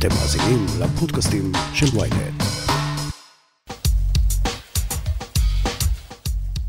אתם 0.00 0.08
מאזינים 0.08 0.66
לפודקאסטים 0.80 1.52
של 1.74 1.86
ויינט. 1.98 2.42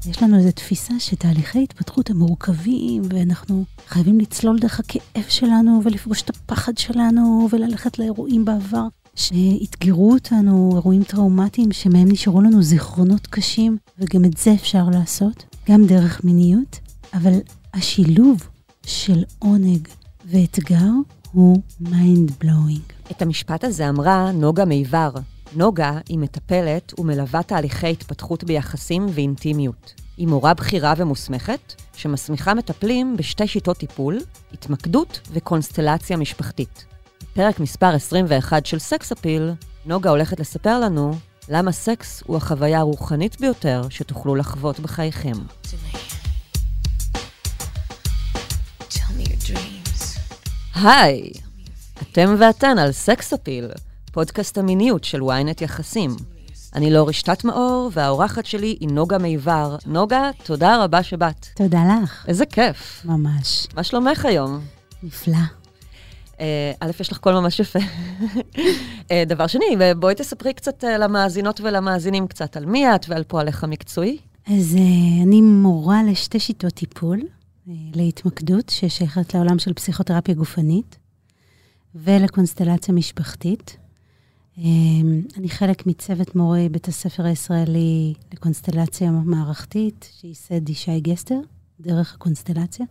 יש 0.06 0.24
לנו 0.24 0.38
איזו 0.38 0.52
תפיסה 0.52 0.94
שתהליכי 1.00 1.64
התפתחות 1.64 2.10
הם 2.10 2.18
מורכבים, 2.18 3.02
ואנחנו 3.10 3.66
חייבים 3.88 4.20
לצלול 4.20 4.60
דרך 4.60 4.80
הכאב 4.80 5.24
שלנו, 5.30 5.82
ולפגוש 5.84 6.22
את 6.22 6.30
הפחד 6.30 6.78
שלנו, 6.78 7.48
וללכת 7.52 8.00
לאירועים 8.00 8.46
בעבר 8.46 8.88
שאתגרו 9.16 10.12
אותנו, 10.14 10.72
אירועים 10.76 11.04
טראומטיים 11.04 11.72
שמהם 11.72 12.08
נשארו 12.12 12.42
לנו 12.42 12.64
זיכרונות 12.64 13.28
קשים, 13.28 13.78
וגם 14.00 14.26
את 14.26 14.38
זה 14.38 14.54
אפשר 14.54 14.90
לעשות, 14.90 15.56
גם 15.70 15.86
דרך 15.86 16.24
מיניות, 16.24 16.80
אבל 17.14 17.34
השילוב 17.74 18.48
של 18.86 19.24
עונג 19.40 19.88
ואתגר 20.26 20.92
הוא 21.32 21.62
mind 21.80 22.32
blowing. 22.40 22.82
את 23.12 23.22
המשפט 23.22 23.64
הזה 23.64 23.90
אמרה 23.90 24.32
נוגה 24.32 24.66
מיבר. 24.66 25.12
נוגה 25.56 25.98
היא 26.10 26.20
מטפלת 26.20 27.00
ומלווה 27.00 27.44
תהליכי 27.44 27.92
התפתחות 27.92 28.44
ביחסים 28.44 29.06
ואינטימיות. 29.14 29.94
היא 30.18 30.28
מורה 30.28 30.54
בכירה 30.54 30.94
ומוסמכת, 30.98 31.74
שמסמיכה 31.96 32.54
מטפלים 32.54 33.18
בשתי 33.18 33.48
שיטות 33.48 33.78
טיפול, 33.78 34.20
התמקדות 34.54 35.20
וקונסטלציה 35.32 36.18
משפחתית. 36.18 36.86
בפרק 37.22 37.60
מספר 37.60 37.96
21 37.96 38.66
של 38.66 38.80
סקס 38.80 39.12
אפיל, 39.12 39.52
נוגה 39.86 40.10
הולכת 40.10 40.40
לספר 40.40 40.80
לנו 40.80 41.14
למה 41.50 41.72
סקס 41.72 42.24
הוא 42.26 42.38
החוויה 42.38 42.80
הרוחנית 42.80 43.40
ביותר 43.40 43.82
שתוכלו 43.90 44.36
לחוות 44.36 44.80
בחייכם. 44.80 45.38
היי, 50.76 51.32
אתם 52.02 52.36
ואתן 52.40 52.78
על 52.78 52.92
סקס 52.92 53.34
אפיל, 53.34 53.68
פודקאסט 54.12 54.58
המיניות 54.58 55.04
של 55.04 55.22
ynet 55.22 55.64
יחסים. 55.64 56.16
אני 56.76 56.92
לא 56.92 57.08
רשתת 57.08 57.44
מאור, 57.44 57.90
והאורחת 57.94 58.46
שלי 58.46 58.78
היא 58.80 58.90
נוגה 58.90 59.18
מיבר. 59.18 59.76
נוגה, 59.86 60.30
תודה 60.44 60.84
רבה 60.84 61.04
שבאת. 61.04 61.46
תודה 61.56 61.80
לך. 62.04 62.26
איזה 62.28 62.46
כיף. 62.46 63.02
ממש. 63.06 63.68
מה 63.76 63.84
שלומך 63.84 64.26
היום? 64.26 64.60
נפלא. 65.04 65.38
אה, 66.40 66.72
א', 66.80 66.92
יש 67.00 67.12
לך 67.12 67.18
קול 67.18 67.34
ממש 67.34 67.60
יפה. 67.60 67.80
אה, 69.12 69.24
דבר 69.28 69.48
שני, 69.48 69.78
בואי 70.00 70.16
תספרי 70.16 70.54
קצת 70.54 70.84
אה, 70.84 70.98
למאזינות 70.98 71.62
ולמאזינים 71.62 72.28
קצת 72.28 72.58
על 72.58 72.66
מי 72.66 72.96
את 72.96 73.06
ועל 73.10 73.24
פועלך 73.24 73.64
המקצועי. 73.64 74.18
אז 74.48 74.78
אני 75.24 75.42
מורה 75.42 76.04
לשתי 76.08 76.40
שיטות 76.40 76.74
טיפול, 76.74 77.20
להתמקדות, 77.68 78.70
ששייכת 78.70 79.34
לעולם 79.34 79.60
של 79.60 79.74
פסיכותרפיה 79.74 80.36
גופנית, 80.36 80.98
ולקונסטלציה 81.96 82.94
משפחתית. 82.94 83.78
אני 85.38 85.50
חלק 85.50 85.88
מצוות 85.88 86.36
מורי 86.36 86.70
בית 86.70 86.88
הספר 86.88 87.26
הישראלי 87.26 88.14
לקונסטלציה 88.34 89.12
מערכתית, 89.12 90.10
שייסד 90.20 90.70
ישי 90.70 91.00
גסטר, 91.00 91.40
דרך 91.80 92.14
הקונסטלציה. 92.16 92.86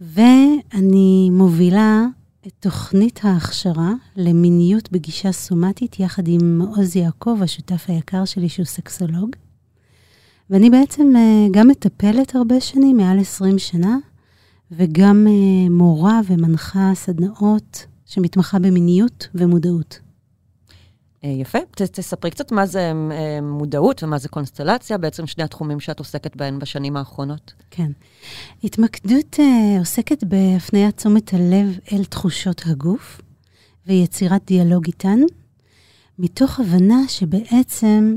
ואני 0.00 1.30
מובילה 1.32 2.06
את 2.46 2.52
תוכנית 2.60 3.20
ההכשרה 3.22 3.92
למיניות 4.16 4.92
בגישה 4.92 5.32
סומטית 5.32 6.00
יחד 6.00 6.28
עם 6.28 6.58
מעוז 6.58 6.96
יעקב, 6.96 7.38
השותף 7.42 7.84
היקר 7.88 8.24
שלי 8.24 8.48
שהוא 8.48 8.66
סקסולוג. 8.66 9.30
ואני 10.50 10.70
בעצם 10.70 11.12
אה, 11.16 11.46
גם 11.50 11.68
מטפלת 11.68 12.34
הרבה 12.34 12.60
שנים, 12.60 12.96
מעל 12.96 13.18
20 13.20 13.58
שנה, 13.58 13.96
וגם 14.70 15.26
אה, 15.28 15.70
מורה 15.70 16.20
ומנחה 16.26 16.90
סדנאות 16.94 17.86
שמתמחה 18.06 18.58
במיניות 18.58 19.28
ומודעות. 19.34 20.00
אה, 21.24 21.30
יפה. 21.30 21.58
ת, 21.70 21.82
תספרי 21.82 22.30
קצת 22.30 22.52
מה 22.52 22.66
זה 22.66 22.92
אה, 23.12 23.40
מודעות 23.42 24.02
ומה 24.02 24.18
זה 24.18 24.28
קונסטלציה, 24.28 24.98
בעצם 24.98 25.26
שני 25.26 25.44
התחומים 25.44 25.80
שאת 25.80 25.98
עוסקת 25.98 26.36
בהם 26.36 26.58
בשנים 26.58 26.96
האחרונות. 26.96 27.52
כן. 27.70 27.90
התמקדות 28.64 29.36
uh, 29.36 29.78
עוסקת 29.78 30.24
בהפניית 30.24 30.96
תשומת 30.96 31.34
הלב 31.34 31.78
אל 31.92 32.04
תחושות 32.04 32.62
הגוף 32.66 33.20
ויצירת 33.86 34.44
דיאלוג 34.46 34.86
איתן, 34.86 35.18
מתוך 36.18 36.60
הבנה 36.60 37.00
שבעצם 37.08 38.16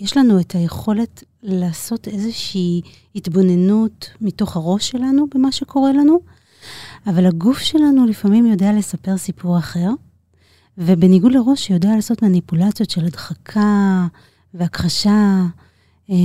יש 0.00 0.16
לנו 0.16 0.40
את 0.40 0.54
היכולת 0.54 1.24
לעשות 1.42 2.08
איזושהי 2.08 2.80
התבוננות 3.14 4.10
מתוך 4.20 4.56
הראש 4.56 4.88
שלנו 4.90 5.26
במה 5.34 5.52
שקורה 5.52 5.92
לנו, 5.92 6.20
אבל 7.06 7.26
הגוף 7.26 7.58
שלנו 7.58 8.06
לפעמים 8.06 8.46
יודע 8.46 8.72
לספר 8.72 9.16
סיפור 9.16 9.58
אחר. 9.58 9.88
ובניגוד 10.78 11.32
לראש 11.32 11.66
שיודע 11.66 11.96
לעשות 11.96 12.22
מניפולציות 12.22 12.90
של 12.90 13.04
הדחקה 13.04 14.06
והכחשה, 14.54 15.42
אה, 16.10 16.16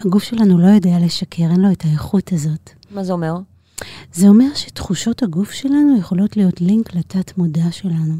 הגוף 0.00 0.22
שלנו 0.22 0.58
לא 0.58 0.66
יודע 0.66 0.98
לשקר, 0.98 1.42
אין 1.42 1.60
לו 1.60 1.72
את 1.72 1.84
האיכות 1.84 2.32
הזאת. 2.32 2.70
מה 2.90 3.04
זה 3.04 3.12
אומר? 3.12 3.38
זה 4.12 4.28
אומר 4.28 4.54
שתחושות 4.54 5.22
הגוף 5.22 5.52
שלנו 5.52 5.98
יכולות 5.98 6.36
להיות 6.36 6.60
לינק 6.60 6.94
לתת-מודע 6.94 7.70
שלנו. 7.70 8.14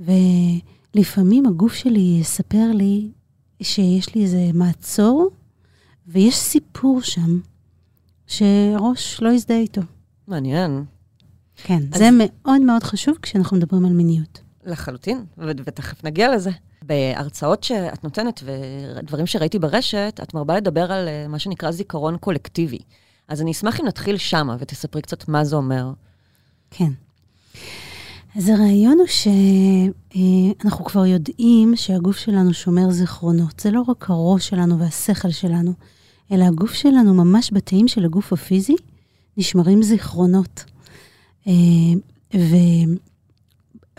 ולפעמים 0.00 1.46
הגוף 1.46 1.74
שלי 1.74 2.18
יספר 2.20 2.70
לי 2.74 3.10
שיש 3.64 4.14
לי 4.14 4.22
איזה 4.22 4.50
מעצור, 4.54 5.30
ויש 6.06 6.36
סיפור 6.36 7.02
שם 7.02 7.40
שראש 8.26 9.22
לא 9.22 9.28
יזדהה 9.28 9.58
איתו. 9.58 9.80
מעניין. 10.28 10.84
כן, 11.56 11.82
אז... 11.92 11.98
זה 11.98 12.08
מאוד 12.12 12.60
מאוד 12.60 12.82
חשוב 12.82 13.18
כשאנחנו 13.22 13.56
מדברים 13.56 13.84
על 13.84 13.92
מיניות. 13.92 14.40
לחלוטין, 14.64 15.24
ו- 15.38 15.50
ותכף 15.64 16.04
נגיע 16.04 16.34
לזה. 16.34 16.50
בהרצאות 16.82 17.64
שאת 17.64 18.04
נותנת 18.04 18.42
ודברים 18.44 19.26
שראיתי 19.26 19.58
ברשת, 19.58 20.20
את 20.22 20.34
מרבה 20.34 20.56
לדבר 20.56 20.92
על 20.92 21.08
uh, 21.08 21.28
מה 21.28 21.38
שנקרא 21.38 21.70
זיכרון 21.70 22.16
קולקטיבי. 22.16 22.78
אז 23.28 23.42
אני 23.42 23.50
אשמח 23.50 23.80
אם 23.80 23.86
נתחיל 23.86 24.16
שמה 24.16 24.56
ותספרי 24.58 25.02
קצת 25.02 25.28
מה 25.28 25.44
זה 25.44 25.56
אומר. 25.56 25.92
כן. 26.70 26.90
אז 28.36 28.48
הרעיון 28.48 28.98
הוא 28.98 29.06
שאנחנו 29.06 30.84
uh, 30.84 30.88
כבר 30.88 31.06
יודעים 31.06 31.76
שהגוף 31.76 32.16
שלנו 32.16 32.54
שומר 32.54 32.90
זיכרונות. 32.90 33.60
זה 33.60 33.70
לא 33.70 33.84
רק 33.88 34.10
הראש 34.10 34.48
שלנו 34.48 34.78
והשכל 34.78 35.30
שלנו, 35.30 35.72
אלא 36.32 36.44
הגוף 36.44 36.72
שלנו, 36.72 37.14
ממש 37.14 37.50
בתאים 37.52 37.88
של 37.88 38.04
הגוף 38.04 38.32
הפיזי, 38.32 38.76
נשמרים 39.36 39.82
זיכרונות. 39.82 40.64
Uh, 41.44 41.48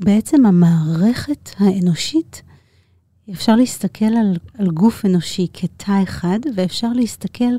בעצם 0.01 0.45
המערכת 0.45 1.49
האנושית, 1.57 2.41
אפשר 3.31 3.55
להסתכל 3.55 4.05
על, 4.05 4.37
על 4.57 4.71
גוף 4.71 5.05
אנושי 5.05 5.47
כתא 5.53 6.03
אחד, 6.03 6.39
ואפשר 6.55 6.93
להסתכל 6.93 7.53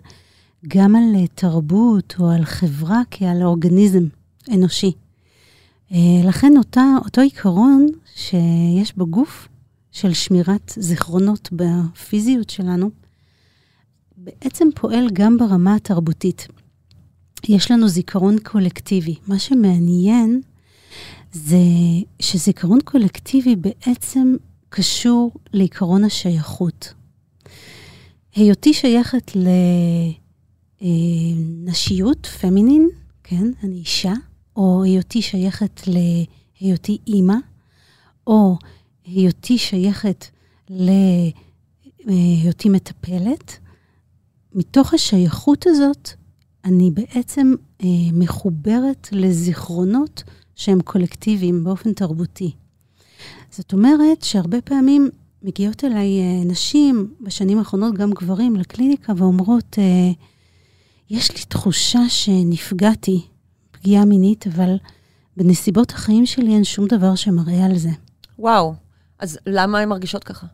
גם 0.68 0.96
על 0.96 1.02
אה, 1.16 1.26
תרבות 1.34 2.14
או 2.18 2.30
על 2.30 2.44
חברה 2.44 3.02
כעל 3.10 3.42
אורגניזם 3.42 4.04
אנושי. 4.54 4.92
אה, 5.94 6.00
לכן 6.24 6.56
אותה, 6.56 6.84
אותו 7.04 7.20
עיקרון 7.20 7.86
שיש 8.14 8.96
בגוף 8.96 9.48
של 9.92 10.12
שמירת 10.12 10.72
זיכרונות 10.76 11.48
בפיזיות 11.52 12.50
שלנו, 12.50 12.90
בעצם 14.16 14.68
פועל 14.74 15.10
גם 15.12 15.36
ברמה 15.36 15.74
התרבותית. 15.74 16.48
יש 17.48 17.70
לנו 17.70 17.88
זיכרון 17.88 18.36
קולקטיבי. 18.38 19.14
מה 19.26 19.38
שמעניין 19.38 20.40
זה 21.32 21.56
שזיכרון 22.20 22.78
קולקטיבי 22.84 23.56
בעצם 23.56 24.36
קשור 24.68 25.32
לעיקרון 25.52 26.04
השייכות. 26.04 26.94
היותי 28.34 28.74
שייכת 28.74 29.32
לנשיות, 30.80 32.26
פמינין, 32.26 32.88
כן, 33.24 33.50
אני 33.62 33.76
אישה, 33.76 34.12
או 34.56 34.82
היותי 34.82 35.22
שייכת 35.22 35.80
להיותי 35.86 36.98
אימא, 37.06 37.36
או 38.26 38.56
היותי 39.04 39.58
שייכת 39.58 40.26
להיותי 40.70 42.68
מטפלת, 42.68 43.58
מתוך 44.54 44.94
השייכות 44.94 45.66
הזאת, 45.68 46.10
אני 46.64 46.90
בעצם 46.90 47.54
אה, 47.82 47.88
מחוברת 48.12 49.08
לזיכרונות 49.12 50.22
שהם 50.54 50.82
קולקטיביים 50.82 51.64
באופן 51.64 51.92
תרבותי. 51.92 52.50
זאת 53.50 53.72
אומרת 53.72 54.22
שהרבה 54.22 54.60
פעמים 54.60 55.10
מגיעות 55.42 55.84
אליי 55.84 56.20
אה, 56.20 56.44
נשים, 56.44 57.14
בשנים 57.20 57.58
האחרונות 57.58 57.94
גם 57.94 58.10
גברים, 58.10 58.56
לקליניקה 58.56 59.12
ואומרות, 59.16 59.78
אה, 59.78 60.10
יש 61.10 61.30
לי 61.36 61.44
תחושה 61.48 62.08
שנפגעתי, 62.08 63.20
פגיעה 63.84 64.04
מינית, 64.04 64.46
אבל 64.46 64.76
בנסיבות 65.36 65.90
החיים 65.90 66.26
שלי 66.26 66.54
אין 66.54 66.64
שום 66.64 66.86
דבר 66.86 67.14
שמראה 67.14 67.64
על 67.64 67.78
זה. 67.78 67.90
וואו, 68.38 68.74
אז 69.18 69.38
למה 69.46 69.78
הן 69.78 69.88
מרגישות 69.88 70.24
ככה? 70.24 70.46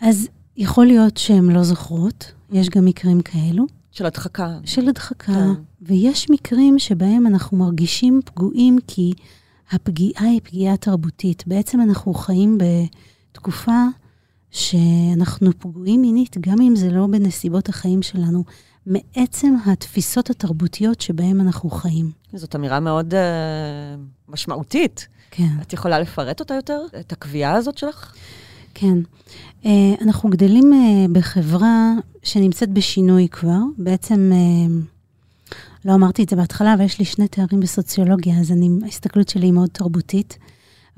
אז 0.00 0.28
יכול 0.56 0.86
להיות 0.86 1.16
שהן 1.16 1.50
לא 1.50 1.62
זוכרות, 1.62 2.32
יש 2.52 2.68
גם 2.68 2.84
מקרים 2.84 3.20
כאלו. 3.20 3.64
של 3.92 4.06
הדחקה. 4.06 4.58
של 4.64 4.88
הדחקה, 4.88 5.32
כן. 5.32 5.48
ויש 5.82 6.30
מקרים 6.30 6.78
שבהם 6.78 7.26
אנחנו 7.26 7.58
מרגישים 7.58 8.20
פגועים 8.24 8.78
כי 8.86 9.12
הפגיעה 9.70 10.24
היא 10.24 10.40
פגיעה 10.44 10.76
תרבותית. 10.76 11.44
בעצם 11.46 11.80
אנחנו 11.80 12.14
חיים 12.14 12.58
בתקופה 13.32 13.82
שאנחנו 14.50 15.50
פגועים 15.58 16.00
מינית, 16.00 16.36
גם 16.40 16.60
אם 16.60 16.76
זה 16.76 16.90
לא 16.90 17.06
בנסיבות 17.06 17.68
החיים 17.68 18.02
שלנו, 18.02 18.44
מעצם 18.86 19.54
התפיסות 19.66 20.30
התרבותיות 20.30 21.00
שבהן 21.00 21.40
אנחנו 21.40 21.70
חיים. 21.70 22.10
זאת 22.34 22.56
אמירה 22.56 22.80
מאוד 22.80 23.14
uh, 23.14 23.16
משמעותית. 24.28 25.08
כן. 25.30 25.48
את 25.62 25.72
יכולה 25.72 25.98
לפרט 25.98 26.40
אותה 26.40 26.54
יותר, 26.54 26.80
את 27.00 27.12
הקביעה 27.12 27.52
הזאת 27.52 27.78
שלך? 27.78 28.14
כן. 28.74 28.98
Uh, 29.62 29.66
אנחנו 30.02 30.30
גדלים 30.30 30.72
uh, 30.72 31.12
בחברה 31.12 31.92
שנמצאת 32.22 32.70
בשינוי 32.70 33.28
כבר. 33.28 33.58
בעצם, 33.78 34.32
uh, 34.32 35.54
לא 35.84 35.94
אמרתי 35.94 36.22
את 36.24 36.28
זה 36.28 36.36
בהתחלה, 36.36 36.74
אבל 36.74 36.84
יש 36.84 36.98
לי 36.98 37.04
שני 37.04 37.28
תארים 37.28 37.60
בסוציולוגיה, 37.60 38.40
אז 38.40 38.52
אני, 38.52 38.68
ההסתכלות 38.82 39.28
שלי 39.28 39.46
היא 39.46 39.52
מאוד 39.52 39.68
תרבותית. 39.72 40.38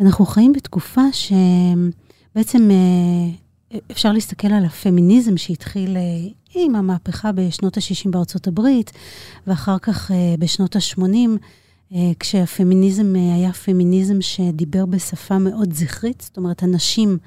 אנחנו 0.00 0.26
חיים 0.26 0.52
בתקופה 0.52 1.02
שבעצם 1.12 2.70
uh, 2.70 3.45
אפשר 3.90 4.12
להסתכל 4.12 4.48
על 4.48 4.64
הפמיניזם 4.64 5.36
שהתחיל 5.36 5.96
uh, 5.96 6.34
עם 6.54 6.74
המהפכה 6.74 7.32
בשנות 7.32 7.76
ה-60 7.76 8.10
בארצות 8.10 8.46
הברית, 8.46 8.92
ואחר 9.46 9.78
כך 9.78 10.10
uh, 10.10 10.14
בשנות 10.38 10.76
ה-80. 10.76 11.38
אה, 11.92 12.12
כשהפמיניזם 12.20 13.16
אה, 13.16 13.34
היה 13.34 13.52
פמיניזם 13.52 14.22
שדיבר 14.22 14.86
בשפה 14.86 15.38
מאוד 15.38 15.72
זכרית, 15.72 16.20
זאת 16.20 16.36
אומרת, 16.36 16.64
אנשים 16.64 17.18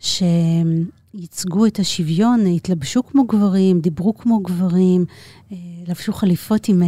שייצגו 0.00 1.66
את 1.66 1.78
השוויון, 1.78 2.46
התלבשו 2.46 3.02
כמו 3.02 3.24
גברים, 3.26 3.80
דיברו 3.80 4.14
כמו 4.14 4.40
גברים, 4.40 5.04
אה, 5.52 5.56
לבשו 5.88 6.12
חליפות 6.12 6.68
עם 6.68 6.82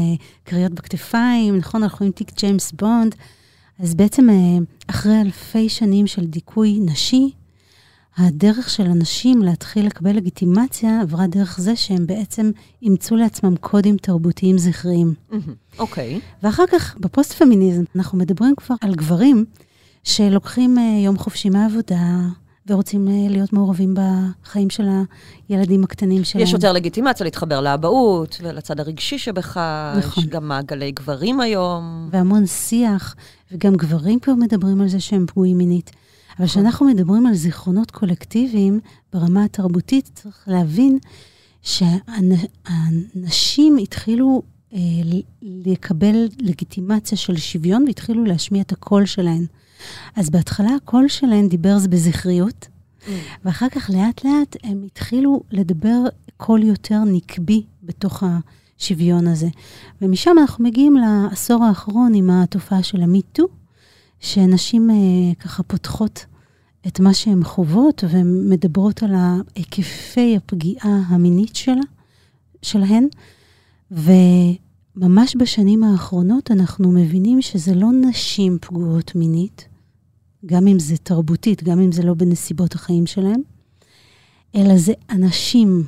כריות 0.45 0.73
בכתפיים, 0.73 1.57
נכון? 1.57 1.83
אנחנו 1.83 1.99
רואים 1.99 2.13
תיק 2.13 2.33
ג'יימס 2.37 2.73
בונד. 2.73 3.15
אז 3.79 3.95
בעצם 3.95 4.29
אחרי 4.87 5.21
אלפי 5.21 5.69
שנים 5.69 6.07
של 6.07 6.27
דיכוי 6.27 6.79
נשי, 6.81 7.31
הדרך 8.19 8.71
של 8.71 8.83
אנשים 8.87 9.43
להתחיל 9.43 9.87
לקבל 9.87 10.17
לגיטימציה 10.17 11.01
עברה 11.01 11.27
דרך 11.27 11.61
זה 11.61 11.77
שהם 11.77 12.07
בעצם 12.07 12.51
אימצו 12.83 13.17
לעצמם 13.17 13.57
קודים 13.57 13.97
תרבותיים 13.97 14.59
זכריים. 14.59 15.15
אוקיי. 15.79 16.17
אוקיי. 16.17 16.43
ואחר 16.43 16.65
כך, 16.73 16.97
בפוסט-פמיניזם, 17.01 17.83
אנחנו 17.97 18.19
מדברים 18.19 18.55
כבר 18.57 18.75
על 18.81 18.95
גברים 18.95 19.45
שלוקחים 20.05 20.79
אה, 20.79 21.05
יום 21.05 21.19
חופשי 21.19 21.51
מהעבודה, 21.51 22.21
ורוצים 22.67 23.09
אה, 23.09 23.31
להיות 23.31 23.53
מעורבים 23.53 23.95
בחיים 23.95 24.71
של 24.71 24.89
הילדים 25.49 25.85
הקטנים 25.85 26.25
שלהם. 26.25 26.45
יש 26.45 26.53
יותר 26.53 26.73
לגיטימציה 26.73 27.25
להתחבר 27.25 27.61
לאבהות 27.61 28.39
ולצד 28.43 28.81
הרגשי 28.81 29.19
שבך. 29.19 29.61
נכון. 29.99 30.25
יש 30.25 30.31
גם 30.31 30.49
מעגלי 30.49 30.93
גברים 30.93 31.41
היום. 31.41 32.09
והמון 32.11 32.47
שיח, 32.47 33.15
וגם 33.53 33.75
גברים 33.75 34.21
כבר 34.21 34.35
מדברים 34.35 34.81
על 34.81 34.89
זה 34.89 35.01
שהם 35.01 35.27
פגועים 35.27 35.59
מינית. 35.59 35.91
אבל 36.39 36.47
כשאנחנו 36.47 36.87
מדברים 36.87 37.27
על 37.27 37.35
זיכרונות 37.35 37.91
קולקטיביים 37.91 38.81
ברמה 39.13 39.45
התרבותית, 39.45 40.11
צריך 40.15 40.45
להבין 40.47 40.99
שהנשים 41.63 43.77
התחילו 43.77 44.43
אה, 44.73 44.79
לקבל 45.43 46.29
לגיטימציה 46.39 47.19
של 47.19 47.37
שוויון 47.37 47.85
והתחילו 47.87 48.25
להשמיע 48.25 48.63
את 48.63 48.73
הקול 48.73 49.07
שלהן. 49.07 49.47
אז 50.17 50.31
בהתחלה 50.31 50.75
הקול 50.75 51.09
שלהן 51.09 51.49
דיבר 51.49 51.77
בזכריות. 51.91 52.69
ואחר 53.45 53.69
כך 53.69 53.91
לאט 53.91 54.25
לאט 54.25 54.57
הם 54.65 54.83
התחילו 54.87 55.43
לדבר 55.51 56.01
קול 56.37 56.63
יותר 56.63 56.99
נקבי 57.07 57.63
בתוך 57.83 58.23
השוויון 58.79 59.27
הזה. 59.27 59.49
ומשם 60.03 60.31
אנחנו 60.41 60.65
מגיעים 60.65 60.97
לעשור 60.97 61.65
האחרון 61.65 62.15
עם 62.15 62.31
התופעה 62.31 62.83
של 62.83 63.03
המיטו, 63.03 63.45
שנשים 64.21 64.91
אה, 64.91 65.35
ככה 65.41 65.63
פותחות 65.63 66.27
את 66.87 67.01
מה 67.01 67.15
שהן 67.15 67.45
חוות 67.45 68.05
ומדברות 68.11 69.03
על 69.03 69.15
היקפי 69.55 70.37
הפגיעה 70.37 71.01
המינית 71.09 71.57
שלה, 71.57 71.83
שלהן. 72.63 73.09
וממש 73.91 75.37
בשנים 75.37 75.85
האחרונות 75.85 76.51
אנחנו 76.51 76.93
מבינים 76.93 77.43
שזה 77.43 77.75
לא 77.75 77.89
נשים 77.93 78.59
פגועות 78.61 79.15
מינית, 79.15 79.69
גם 80.47 80.67
אם 80.67 80.79
זה 80.79 80.97
תרבותית, 80.97 81.63
גם 81.63 81.81
אם 81.81 81.93
זה 81.93 82.03
לא 82.03 82.15
בנסיבות 82.15 82.75
החיים 82.75 83.07
שלהם, 83.07 83.41
אלא 84.55 84.79
זה 84.79 84.93
אנשים 85.11 85.85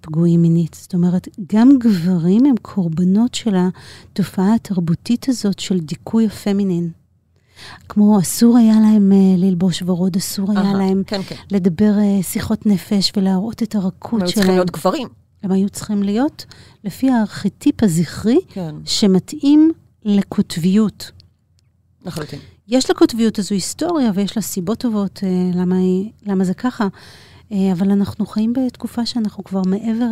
פגועים 0.00 0.42
מינית. 0.42 0.74
זאת 0.80 0.94
אומרת, 0.94 1.28
גם 1.52 1.78
גברים 1.78 2.46
הם 2.46 2.54
קורבנות 2.62 3.34
של 3.34 3.54
התופעה 3.56 4.54
התרבותית 4.54 5.28
הזאת 5.28 5.58
של 5.58 5.80
דיכוי 5.80 6.26
הפמינין. 6.26 6.90
כמו 7.88 8.20
אסור 8.20 8.58
היה 8.58 8.74
להם 8.74 9.12
uh, 9.12 9.40
ללבוש 9.40 9.82
ורוד, 9.86 10.16
אסור 10.16 10.52
היה 10.52 10.72
uh-huh, 10.72 10.76
להם 10.76 11.02
כן, 11.06 11.20
כן. 11.26 11.36
לדבר 11.50 11.92
uh, 11.96 12.22
שיחות 12.24 12.66
נפש 12.66 13.12
ולהראות 13.16 13.62
את 13.62 13.74
הרכות 13.74 14.20
שלהם. 14.20 14.20
הם 14.20 14.24
היו 14.26 14.32
צריכים 14.34 14.54
להיות 14.54 14.70
גברים. 14.70 15.08
הם 15.42 15.52
היו 15.52 15.68
צריכים 15.68 16.02
להיות 16.02 16.44
לפי 16.84 17.10
הארכיטיפ 17.10 17.82
הזכרי, 17.82 18.38
כן. 18.48 18.74
שמתאים 18.84 19.72
לקוטביות. 20.04 21.10
לחלוטין. 22.04 22.38
יש 22.68 22.90
לקוטביות 22.90 23.38
הזו 23.38 23.54
היסטוריה 23.54 24.10
ויש 24.14 24.36
לה 24.36 24.42
סיבות 24.42 24.78
טובות 24.78 25.18
uh, 25.18 25.56
למה, 25.56 25.76
למה 26.26 26.44
זה 26.44 26.54
ככה. 26.54 26.88
אה, 27.52 27.72
אבל 27.72 27.90
אנחנו 27.90 28.26
חיים 28.26 28.52
בתקופה 28.52 29.06
שאנחנו 29.06 29.44
כבר 29.44 29.62
מעבר 29.66 30.08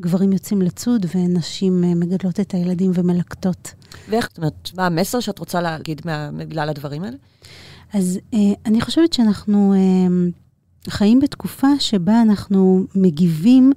לגברים 0.00 0.32
יוצאים 0.32 0.62
לצוד 0.62 1.06
ונשים 1.14 1.84
אה, 1.84 1.94
מגדלות 1.94 2.40
את 2.40 2.54
הילדים 2.54 2.90
ומלקטות. 2.94 3.74
ואיך, 4.08 4.28
זאת 4.28 4.38
אומרת, 4.38 4.70
מה 4.76 4.86
המסר 4.86 5.20
שאת 5.20 5.38
רוצה 5.38 5.60
להגיד 5.60 6.02
בגלל 6.36 6.68
הדברים 6.68 7.02
האלה? 7.02 7.16
אז 7.92 8.18
אה, 8.34 8.38
אני 8.66 8.80
חושבת 8.80 9.12
שאנחנו 9.12 9.74
חיים 10.88 11.20
בתקופה 11.20 11.68
שבה 11.78 12.22
אנחנו 12.22 12.84
מגיבים 12.94 13.72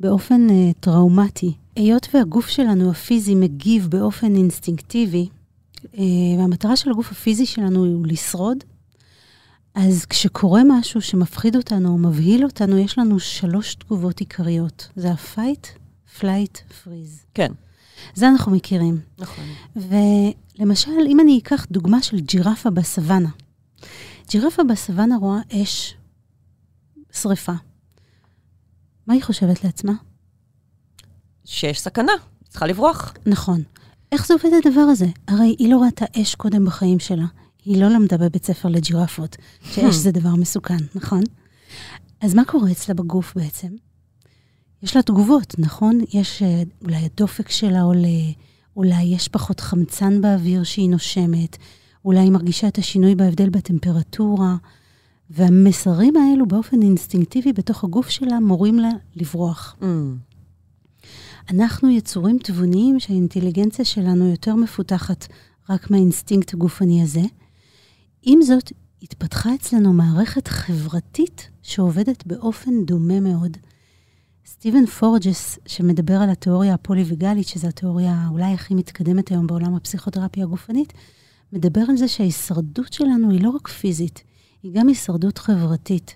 באופן 0.00 0.46
טראומטי. 0.80 1.52
היות 1.76 2.08
והגוף 2.14 2.48
שלנו, 2.48 2.90
הפיזי, 2.90 3.34
מגיב 3.34 3.86
באופן 3.90 4.36
אינסטינקטיבי, 4.36 5.28
והמטרה 6.38 6.76
של 6.76 6.90
הגוף 6.90 7.12
הפיזי 7.12 7.46
שלנו 7.46 7.84
היא 7.84 7.96
לשרוד, 8.04 8.64
אז 9.74 10.04
כשקורה 10.06 10.62
משהו 10.68 11.02
שמפחיד 11.02 11.56
אותנו 11.56 11.88
או 11.88 11.98
מבהיל 11.98 12.44
אותנו, 12.44 12.78
יש 12.78 12.98
לנו 12.98 13.20
שלוש 13.20 13.74
תגובות 13.74 14.20
עיקריות. 14.20 14.88
זה 14.96 15.10
ה-fight, 15.10 15.66
flight, 16.20 16.56
freeze. 16.84 17.24
כן. 17.34 17.52
זה 18.14 18.28
אנחנו 18.28 18.52
מכירים. 18.52 19.00
נכון. 19.18 19.44
ולמשל, 19.76 20.90
אם 21.08 21.20
אני 21.20 21.38
אקח 21.38 21.66
דוגמה 21.70 22.02
של 22.02 22.20
ג'ירפה 22.20 22.70
בסוואנה. 22.70 23.28
ג'ירפה 24.28 24.64
בסוואנה 24.64 25.16
רואה 25.16 25.40
אש, 25.52 25.94
שריפה. 27.12 27.52
מה 29.06 29.14
היא 29.14 29.22
חושבת 29.22 29.64
לעצמה? 29.64 29.92
שיש 31.44 31.80
סכנה, 31.80 32.12
צריכה 32.48 32.66
לברוח. 32.66 33.14
נכון. 33.26 33.62
איך 34.12 34.26
זה 34.26 34.34
עובד 34.34 34.50
הדבר 34.64 34.80
הזה? 34.80 35.06
הרי 35.28 35.56
היא 35.58 35.70
לא 35.72 35.82
ראתה 35.82 36.04
אש 36.16 36.34
קודם 36.34 36.64
בחיים 36.64 36.98
שלה. 36.98 37.24
היא 37.64 37.82
לא 37.82 37.88
למדה 37.88 38.18
בבית 38.18 38.44
ספר 38.46 38.68
לג'ירפות, 38.68 39.36
שאש 39.62 39.94
זה 39.94 40.12
דבר 40.12 40.34
מסוכן, 40.34 40.78
נכון? 40.94 41.22
אז 42.20 42.34
מה 42.34 42.44
קורה 42.44 42.70
אצלה 42.70 42.94
בגוף 42.94 43.32
בעצם? 43.36 43.68
יש 44.82 44.96
לה 44.96 45.02
תגובות, 45.02 45.54
נכון? 45.58 45.98
יש 46.12 46.42
אה, 46.42 46.62
אולי 46.84 46.96
הדופק 46.96 47.50
שלה 47.50 47.82
עולה, 47.82 48.08
אולי 48.76 49.02
יש 49.02 49.28
פחות 49.28 49.60
חמצן 49.60 50.20
באוויר 50.20 50.64
שהיא 50.64 50.90
נושמת, 50.90 51.56
אולי 52.04 52.20
היא 52.20 52.30
מרגישה 52.30 52.68
את 52.68 52.78
השינוי 52.78 53.14
בהבדל 53.14 53.50
בטמפרטורה, 53.50 54.56
והמסרים 55.30 56.16
האלו 56.16 56.46
באופן 56.46 56.82
אינסטינקטיבי 56.82 57.52
בתוך 57.52 57.84
הגוף 57.84 58.08
שלה 58.08 58.40
מורים 58.40 58.78
לה 58.78 58.90
לברוח. 59.16 59.76
מממ. 59.80 59.84
אנחנו 61.50 61.90
יצורים 61.90 62.38
תבוניים 62.38 63.00
שהאינטליגנציה 63.00 63.84
שלנו 63.84 64.28
יותר 64.28 64.54
מפותחת 64.54 65.26
רק 65.70 65.90
מהאינסטינקט 65.90 66.54
הגופני 66.54 67.02
הזה, 67.02 67.22
עם 68.22 68.42
זאת, 68.42 68.72
התפתחה 69.02 69.54
אצלנו 69.54 69.92
מערכת 69.92 70.48
חברתית 70.48 71.50
שעובדת 71.62 72.26
באופן 72.26 72.84
דומה 72.84 73.20
מאוד. 73.20 73.56
סטיבן 74.46 74.86
פורג'ס, 74.86 75.58
שמדבר 75.66 76.14
על 76.14 76.30
התיאוריה 76.30 76.74
הפוליווגאלית, 76.74 77.48
שזו 77.48 77.68
התיאוריה 77.68 78.28
אולי 78.30 78.52
הכי 78.52 78.74
מתקדמת 78.74 79.28
היום 79.28 79.46
בעולם 79.46 79.74
הפסיכותרפיה 79.74 80.44
הגופנית, 80.44 80.92
מדבר 81.52 81.80
על 81.88 81.96
זה 81.96 82.08
שההישרדות 82.08 82.92
שלנו 82.92 83.30
היא 83.30 83.42
לא 83.42 83.50
רק 83.50 83.68
פיזית, 83.68 84.22
היא 84.62 84.72
גם 84.74 84.88
הישרדות 84.88 85.38
חברתית. 85.38 86.14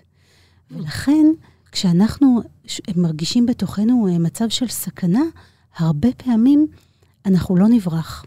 ולכן, 0.71 1.25
כשאנחנו 1.71 2.41
מרגישים 2.95 3.45
בתוכנו 3.45 4.07
אה, 4.07 4.19
מצב 4.19 4.49
של 4.49 4.67
סכנה, 4.67 5.23
הרבה 5.77 6.09
פעמים 6.17 6.67
אנחנו 7.25 7.55
לא 7.55 7.67
נברח. 7.67 8.25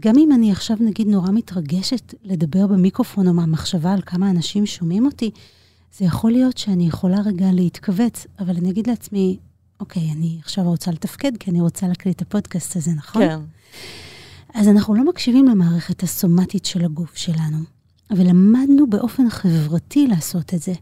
גם 0.00 0.18
אם 0.18 0.32
אני 0.32 0.52
עכשיו, 0.52 0.76
נגיד, 0.80 1.08
נורא 1.08 1.30
מתרגשת 1.30 2.14
לדבר 2.22 2.66
במיקרופון 2.66 3.28
או 3.28 3.34
מהמחשבה 3.34 3.92
על 3.92 4.02
כמה 4.06 4.30
אנשים 4.30 4.66
שומעים 4.66 5.06
אותי, 5.06 5.30
זה 5.98 6.04
יכול 6.04 6.32
להיות 6.32 6.58
שאני 6.58 6.86
יכולה 6.86 7.20
רגע 7.20 7.46
להתכווץ, 7.52 8.26
אבל 8.38 8.56
אני 8.56 8.70
אגיד 8.70 8.86
לעצמי, 8.86 9.38
אוקיי, 9.80 10.12
אני 10.12 10.38
עכשיו 10.42 10.64
רוצה 10.64 10.90
לתפקד, 10.90 11.36
כי 11.36 11.50
אני 11.50 11.60
רוצה 11.60 11.88
להקליט 11.88 12.16
את 12.16 12.22
הפודקאסט 12.22 12.76
הזה, 12.76 12.90
נכון? 12.90 13.22
כן. 13.22 13.38
אז 14.54 14.68
אנחנו 14.68 14.94
לא 14.94 15.04
מקשיבים 15.04 15.44
למערכת 15.44 16.02
הסומטית 16.02 16.64
של 16.64 16.84
הגוף 16.84 17.16
שלנו, 17.16 17.58
אבל 18.10 18.28
למדנו 18.28 18.86
באופן 18.90 19.30
חברתי 19.30 20.06
לעשות 20.06 20.54
את 20.54 20.62
זה. 20.62 20.72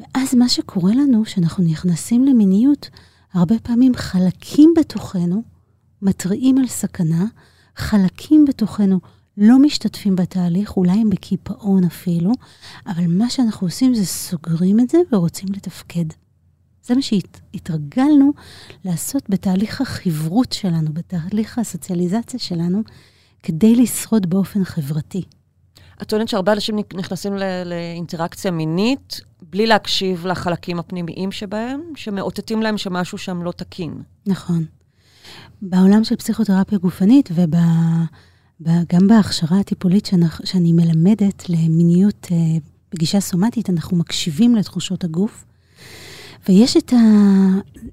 ואז 0.00 0.34
מה 0.34 0.48
שקורה 0.48 0.92
לנו, 0.94 1.24
שאנחנו 1.24 1.64
נכנסים 1.64 2.24
למיניות, 2.24 2.90
הרבה 3.32 3.58
פעמים 3.62 3.94
חלקים 3.94 4.74
בתוכנו 4.76 5.42
מתריעים 6.02 6.58
על 6.58 6.66
סכנה, 6.66 7.24
חלקים 7.76 8.44
בתוכנו 8.44 9.00
לא 9.36 9.58
משתתפים 9.58 10.16
בתהליך, 10.16 10.76
אולי 10.76 10.92
הם 10.92 11.10
בקיפאון 11.10 11.84
אפילו, 11.84 12.32
אבל 12.86 13.04
מה 13.08 13.30
שאנחנו 13.30 13.66
עושים 13.66 13.94
זה 13.94 14.06
סוגרים 14.06 14.80
את 14.80 14.90
זה 14.90 14.98
ורוצים 15.12 15.48
לתפקד. 15.56 16.04
זה 16.82 16.94
מה 16.94 17.02
שהתרגלנו 17.02 18.32
לעשות 18.84 19.30
בתהליך 19.30 19.80
החברות 19.80 20.52
שלנו, 20.52 20.92
בתהליך 20.92 21.58
הסוציאליזציה 21.58 22.40
שלנו, 22.40 22.82
כדי 23.42 23.76
לשרוד 23.76 24.30
באופן 24.30 24.64
חברתי. 24.64 25.22
את 26.02 26.08
טוענת 26.08 26.28
שהרבה 26.28 26.52
אנשים 26.52 26.76
נכנסים 26.94 27.32
לאינטראקציה 27.64 28.50
מינית 28.50 29.20
בלי 29.42 29.66
להקשיב 29.66 30.26
לחלקים 30.26 30.78
הפנימיים 30.78 31.32
שבהם, 31.32 31.80
שמאותתים 31.96 32.62
להם 32.62 32.78
שמשהו 32.78 33.18
שם 33.18 33.42
לא 33.42 33.52
תקין. 33.52 34.02
נכון. 34.26 34.64
בעולם 35.62 36.04
של 36.04 36.16
פסיכותרפיה 36.16 36.78
גופנית 36.78 37.30
וגם 38.60 39.08
בהכשרה 39.08 39.60
הטיפולית 39.60 40.06
שאני, 40.06 40.26
שאני 40.44 40.72
מלמדת 40.72 41.48
למיניות 41.48 42.28
אה, 42.32 42.36
בגישה 42.92 43.20
סומטית, 43.20 43.70
אנחנו 43.70 43.96
מקשיבים 43.96 44.54
לתחושות 44.54 45.04
הגוף. 45.04 45.44
ויש 46.48 46.76
את 46.76 46.92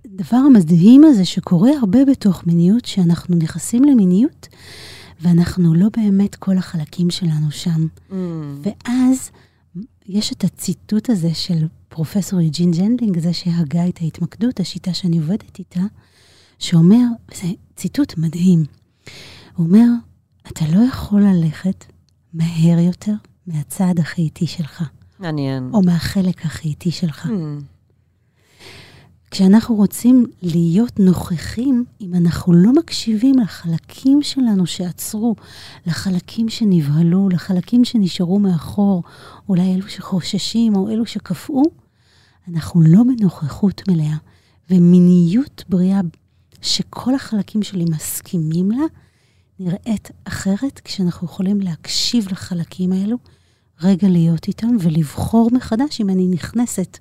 הדבר 0.06 0.38
המדהים 0.38 1.04
הזה 1.04 1.26
שקורה 1.26 1.72
הרבה 1.80 2.06
בתוך 2.06 2.48
מיניות, 2.48 2.86
שאנחנו 2.86 3.36
נכנסים 3.36 3.84
למיניות, 3.84 4.48
ואנחנו 5.22 5.74
לא 5.74 5.88
באמת 5.98 6.36
כל 6.36 6.58
החלקים 6.58 7.10
שלנו 7.10 7.52
שם. 7.52 7.88
מממ. 8.10 8.14
ואז 8.62 9.32
יש 10.06 10.32
את 10.32 10.44
הציטוט 10.44 11.10
הזה 11.10 11.34
של 11.34 11.68
פרופסור 11.90 12.42
יוג'ין 12.42 12.72
ג'נדלין, 12.72 13.20
זה 13.20 13.34
שהגה 13.34 13.88
את 13.88 14.00
ההתמקדות, 14.02 14.60
השיטה 14.60 14.94
שאני 14.94 15.18
עובדת 15.18 15.60
איתה, 15.60 15.82
שאומר, 16.60 17.06
וזה 17.32 17.48
ציטוט 17.76 18.18
מדהים, 18.18 18.64
הוא 19.56 19.66
אומר, 19.66 19.88
אתה 20.48 20.66
לא 20.74 20.80
יכול 20.86 21.22
ללכת 21.22 21.86
מהר 22.34 22.80
יותר 22.80 23.14
מהצעד 23.48 24.00
הכי 24.00 24.22
איטי 24.22 24.48
שלך. 24.48 24.84
מעניין. 25.20 25.70
או 25.74 25.82
מהחלק 25.82 26.46
הכי 26.46 26.70
איטי 26.70 26.92
שלך. 26.92 27.26
Hmm. 27.26 27.30
כשאנחנו 29.32 29.76
רוצים 29.76 30.26
להיות 30.42 31.00
נוכחים, 31.00 31.86
אם 32.02 32.14
אנחנו 32.16 32.54
לא 32.54 32.74
מקשיבים 32.74 33.40
לחלקים 33.40 34.22
שלנו 34.22 34.66
שעצרו, 34.66 35.36
לחלקים 35.88 36.50
שנבהלו, 36.50 37.30
לחלקים 37.30 37.86
שנשארו 37.86 38.40
מאחור, 38.40 39.04
אולי 39.50 39.76
אלו 39.76 39.88
שחוששים 39.88 40.76
או 40.76 40.90
אלו 40.90 41.06
שקפאו, 41.06 41.64
אנחנו 42.48 42.82
לא 42.82 43.04
בנוכחות 43.04 43.82
מלאה. 43.88 44.16
ומיניות 44.70 45.64
בריאה 45.70 46.02
שכל 46.64 47.16
החלקים 47.16 47.64
שלי 47.64 47.86
מסכימים 47.92 48.72
לה, 48.72 48.86
נראית 49.60 50.12
אחרת 50.24 50.82
כשאנחנו 50.84 51.28
יכולים 51.28 51.62
להקשיב 51.62 52.28
לחלקים 52.32 52.92
האלו, 52.92 53.18
רגע 53.82 54.08
להיות 54.08 54.48
איתם 54.48 54.76
ולבחור 54.80 55.50
מחדש 55.54 56.02
אם 56.02 56.10
אני 56.10 56.28
נכנסת 56.28 56.98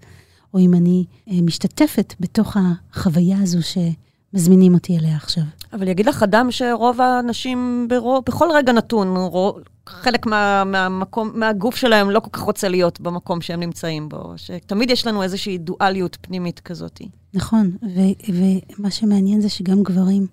או 0.55 0.59
אם 0.59 0.75
אני 0.75 1.05
אה, 1.31 1.43
משתתפת 1.43 2.15
בתוך 2.21 2.57
החוויה 2.57 3.37
הזו 3.43 3.59
שמזמינים 3.63 4.75
אותי 4.75 4.99
אליה 4.99 5.17
עכשיו. 5.17 5.43
אבל 5.73 5.89
יגיד 5.89 6.07
לך 6.07 6.23
אדם 6.23 6.51
שרוב 6.51 7.01
האנשים 7.01 7.87
ברוב, 7.89 8.25
בכל 8.27 8.49
רגע 8.55 8.73
נתון, 8.73 9.17
רוב, 9.17 9.59
חלק 9.87 10.27
מה, 10.27 10.65
מהמקום, 10.65 11.31
מהגוף 11.35 11.77
שלהם 11.77 12.11
לא 12.11 12.21
כל 12.21 12.31
כך 12.33 12.41
רוצה 12.41 12.69
להיות 12.69 13.01
במקום 13.01 13.41
שהם 13.41 13.61
נמצאים 13.61 14.09
בו, 14.09 14.33
שתמיד 14.37 14.91
יש 14.91 15.07
לנו 15.07 15.23
איזושהי 15.23 15.59
דואליות 15.59 16.19
פנימית 16.21 16.61
כזאת. 16.61 17.01
נכון, 17.35 17.77
ו- 17.83 18.33
ומה 18.79 18.91
שמעניין 18.91 19.41
זה 19.41 19.49
שגם 19.49 19.83
גברים, 19.83 20.27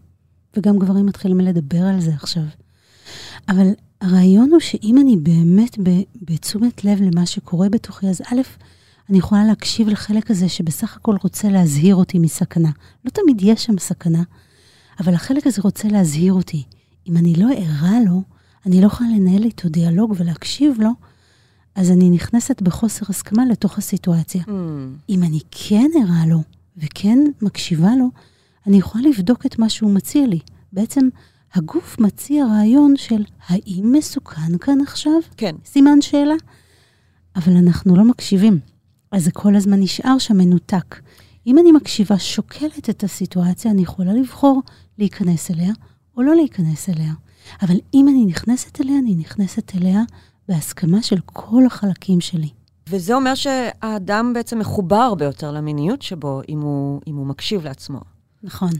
וגם 0.57 0.79
גברים 0.79 1.05
מתחילים 1.05 1.39
לדבר 1.39 1.81
על 1.81 2.01
זה 2.01 2.11
עכשיו. 2.13 2.43
אבל 3.49 3.67
הרעיון 4.01 4.51
הוא 4.51 4.59
שאם 4.59 4.97
אני 5.01 5.17
באמת 5.17 5.77
בתשומת 6.21 6.83
לב 6.83 7.01
למה 7.01 7.25
שקורה 7.25 7.69
בתוכי, 7.69 8.07
אז 8.07 8.21
א', 8.21 8.41
אני 9.09 9.17
יכולה 9.17 9.45
להקשיב 9.45 9.89
לחלק 9.89 10.31
הזה 10.31 10.49
שבסך 10.49 10.95
הכל 10.97 11.15
רוצה 11.23 11.49
להזהיר 11.49 11.95
אותי 11.95 12.19
מסכנה. 12.19 12.69
לא 13.05 13.09
תמיד 13.09 13.41
יש 13.41 13.65
שם 13.65 13.77
סכנה, 13.77 14.23
אבל 14.99 15.13
החלק 15.13 15.47
הזה 15.47 15.61
רוצה 15.61 15.87
להזהיר 15.87 16.33
אותי. 16.33 16.63
אם 17.07 17.17
אני 17.17 17.33
לא 17.35 17.47
ערה 17.57 17.97
לו, 18.05 18.21
אני 18.65 18.81
לא 18.81 18.87
יכולה 18.87 19.09
לנהל 19.09 19.43
איתו 19.43 19.69
דיאלוג 19.69 20.13
ולהקשיב 20.17 20.81
לו, 20.81 20.89
אז 21.75 21.91
אני 21.91 22.09
נכנסת 22.09 22.61
בחוסר 22.61 23.05
הסכמה 23.09 23.45
לתוך 23.45 23.77
הסיטואציה. 23.77 24.43
Mm. 24.43 24.49
אם 25.09 25.23
אני 25.23 25.39
כן 25.51 25.89
ערה 26.03 26.25
לו 26.27 26.43
וכן 26.79 27.19
מקשיבה 27.41 27.95
לו, 27.95 28.05
אני 28.67 28.77
יכולה 28.77 29.03
לבדוק 29.09 29.45
את 29.45 29.59
מה 29.59 29.69
שהוא 29.69 29.91
מציע 29.91 30.27
לי. 30.27 30.39
בעצם 30.73 31.09
הגוף 31.53 31.99
מציע 31.99 32.45
רעיון 32.45 32.93
של 32.97 33.23
האם 33.47 33.91
מסוכן 33.97 34.57
כאן 34.57 34.81
עכשיו? 34.81 35.13
כן. 35.37 35.55
סימן 35.65 36.01
שאלה. 36.01 36.35
אבל 37.35 37.57
אנחנו 37.57 37.95
לא 37.95 38.03
מקשיבים. 38.03 38.59
אז 39.11 39.23
זה 39.23 39.31
כל 39.31 39.55
הזמן 39.55 39.79
נשאר 39.79 40.17
שם 40.17 40.37
מנותק. 40.37 41.01
אם 41.47 41.59
אני 41.59 41.71
מקשיבה, 41.71 42.19
שוקלת 42.19 42.89
את 42.89 43.03
הסיטואציה, 43.03 43.71
אני 43.71 43.81
יכולה 43.81 44.13
לבחור 44.13 44.61
להיכנס 44.97 45.51
אליה 45.51 45.73
או 46.17 46.21
לא 46.21 46.35
להיכנס 46.35 46.89
אליה. 46.89 47.13
אבל 47.61 47.75
אם 47.93 48.07
אני 48.07 48.25
נכנסת 48.25 48.81
אליה, 48.81 48.99
אני 48.99 49.15
נכנסת 49.15 49.75
אליה 49.75 50.01
בהסכמה 50.47 51.01
של 51.01 51.19
כל 51.25 51.65
החלקים 51.65 52.21
שלי. 52.21 52.49
וזה 52.89 53.15
אומר 53.15 53.35
שהאדם 53.35 54.31
בעצם 54.33 54.59
מחובר 54.59 54.95
הרבה 54.95 55.25
יותר 55.25 55.51
למיניות 55.51 56.01
שבו, 56.01 56.41
אם 56.49 56.59
הוא, 56.61 57.01
אם 57.07 57.15
הוא 57.15 57.25
מקשיב 57.25 57.65
לעצמו. 57.65 57.99
נכון. 58.43 58.71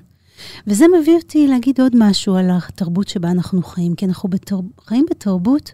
וזה 0.67 0.85
מביא 0.99 1.15
אותי 1.15 1.47
להגיד 1.47 1.81
עוד 1.81 1.95
משהו 1.95 2.35
על 2.35 2.49
התרבות 2.51 3.07
שבה 3.07 3.31
אנחנו 3.31 3.63
חיים, 3.63 3.95
כי 3.95 4.05
אנחנו 4.05 4.29
בתר... 4.29 4.59
חיים 4.85 5.05
בתרבות 5.09 5.71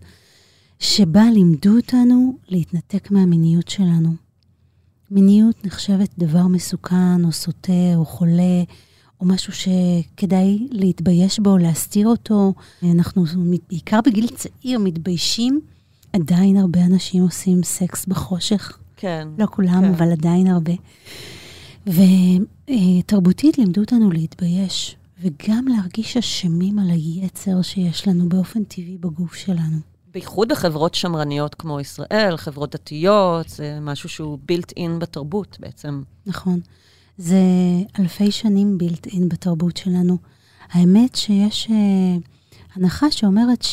שבה 0.79 1.23
לימדו 1.33 1.75
אותנו 1.77 2.37
להתנתק 2.47 3.11
מהמיניות 3.11 3.67
שלנו. 3.67 4.13
מיניות 5.11 5.65
נחשבת 5.65 6.09
דבר 6.17 6.47
מסוכן, 6.47 7.25
או 7.25 7.31
סוטה, 7.31 7.95
או 7.95 8.05
חולה, 8.05 8.63
או 9.21 9.25
משהו 9.25 9.53
שכדאי 9.53 10.67
להתבייש 10.71 11.39
בו, 11.39 11.57
להסתיר 11.57 12.07
אותו. 12.07 12.53
אנחנו 12.83 13.25
בעיקר 13.69 13.99
בגיל 14.05 14.27
צעיר 14.27 14.79
מתביישים. 14.79 15.61
עדיין 16.15 16.57
הרבה 16.57 16.79
אנשים 16.85 17.23
עושים 17.23 17.63
סקס 17.63 18.05
בחושך. 18.05 18.77
כן. 18.97 19.27
לא 19.37 19.45
כולם, 19.45 19.81
כן. 19.81 19.93
אבל 19.93 20.11
עדיין 20.11 20.47
הרבה. 20.47 20.73
ותרבותית 21.87 23.57
לימדו 23.57 23.81
אותנו 23.81 24.11
להתבייש, 24.11 24.95
וגם 25.21 25.67
להרגיש 25.67 26.17
אשמים 26.17 26.79
על 26.79 26.89
היצר 26.89 27.61
שיש 27.61 28.07
לנו 28.07 28.29
באופן 28.29 28.63
טבעי 28.63 28.97
בגוף 28.97 29.35
שלנו. 29.35 29.77
בייחוד 30.13 30.47
בחברות 30.47 30.95
שמרניות 30.95 31.55
כמו 31.55 31.79
ישראל, 31.79 32.37
חברות 32.37 32.75
דתיות, 32.75 33.49
זה 33.49 33.77
משהו 33.81 34.09
שהוא 34.09 34.39
בילט 34.45 34.71
אין 34.77 34.99
בתרבות 34.99 35.57
בעצם. 35.59 36.03
נכון. 36.25 36.59
זה 37.17 37.39
אלפי 37.99 38.31
שנים 38.31 38.77
בילט 38.77 39.07
אין 39.07 39.29
בתרבות 39.29 39.77
שלנו. 39.77 40.17
האמת 40.71 41.15
שיש 41.15 41.67
uh, 41.67 41.71
הנחה 42.75 43.11
שאומרת 43.11 43.63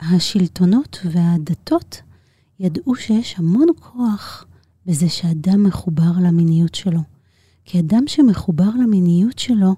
שהשלטונות 0.00 0.98
והדתות 1.04 2.02
ידעו 2.60 2.94
שיש 2.94 3.34
המון 3.38 3.66
כוח 3.80 4.44
בזה 4.86 5.08
שאדם 5.08 5.62
מחובר 5.62 6.12
למיניות 6.22 6.74
שלו. 6.74 7.00
כי 7.64 7.80
אדם 7.80 8.02
שמחובר 8.06 8.70
למיניות 8.82 9.38
שלו, 9.38 9.74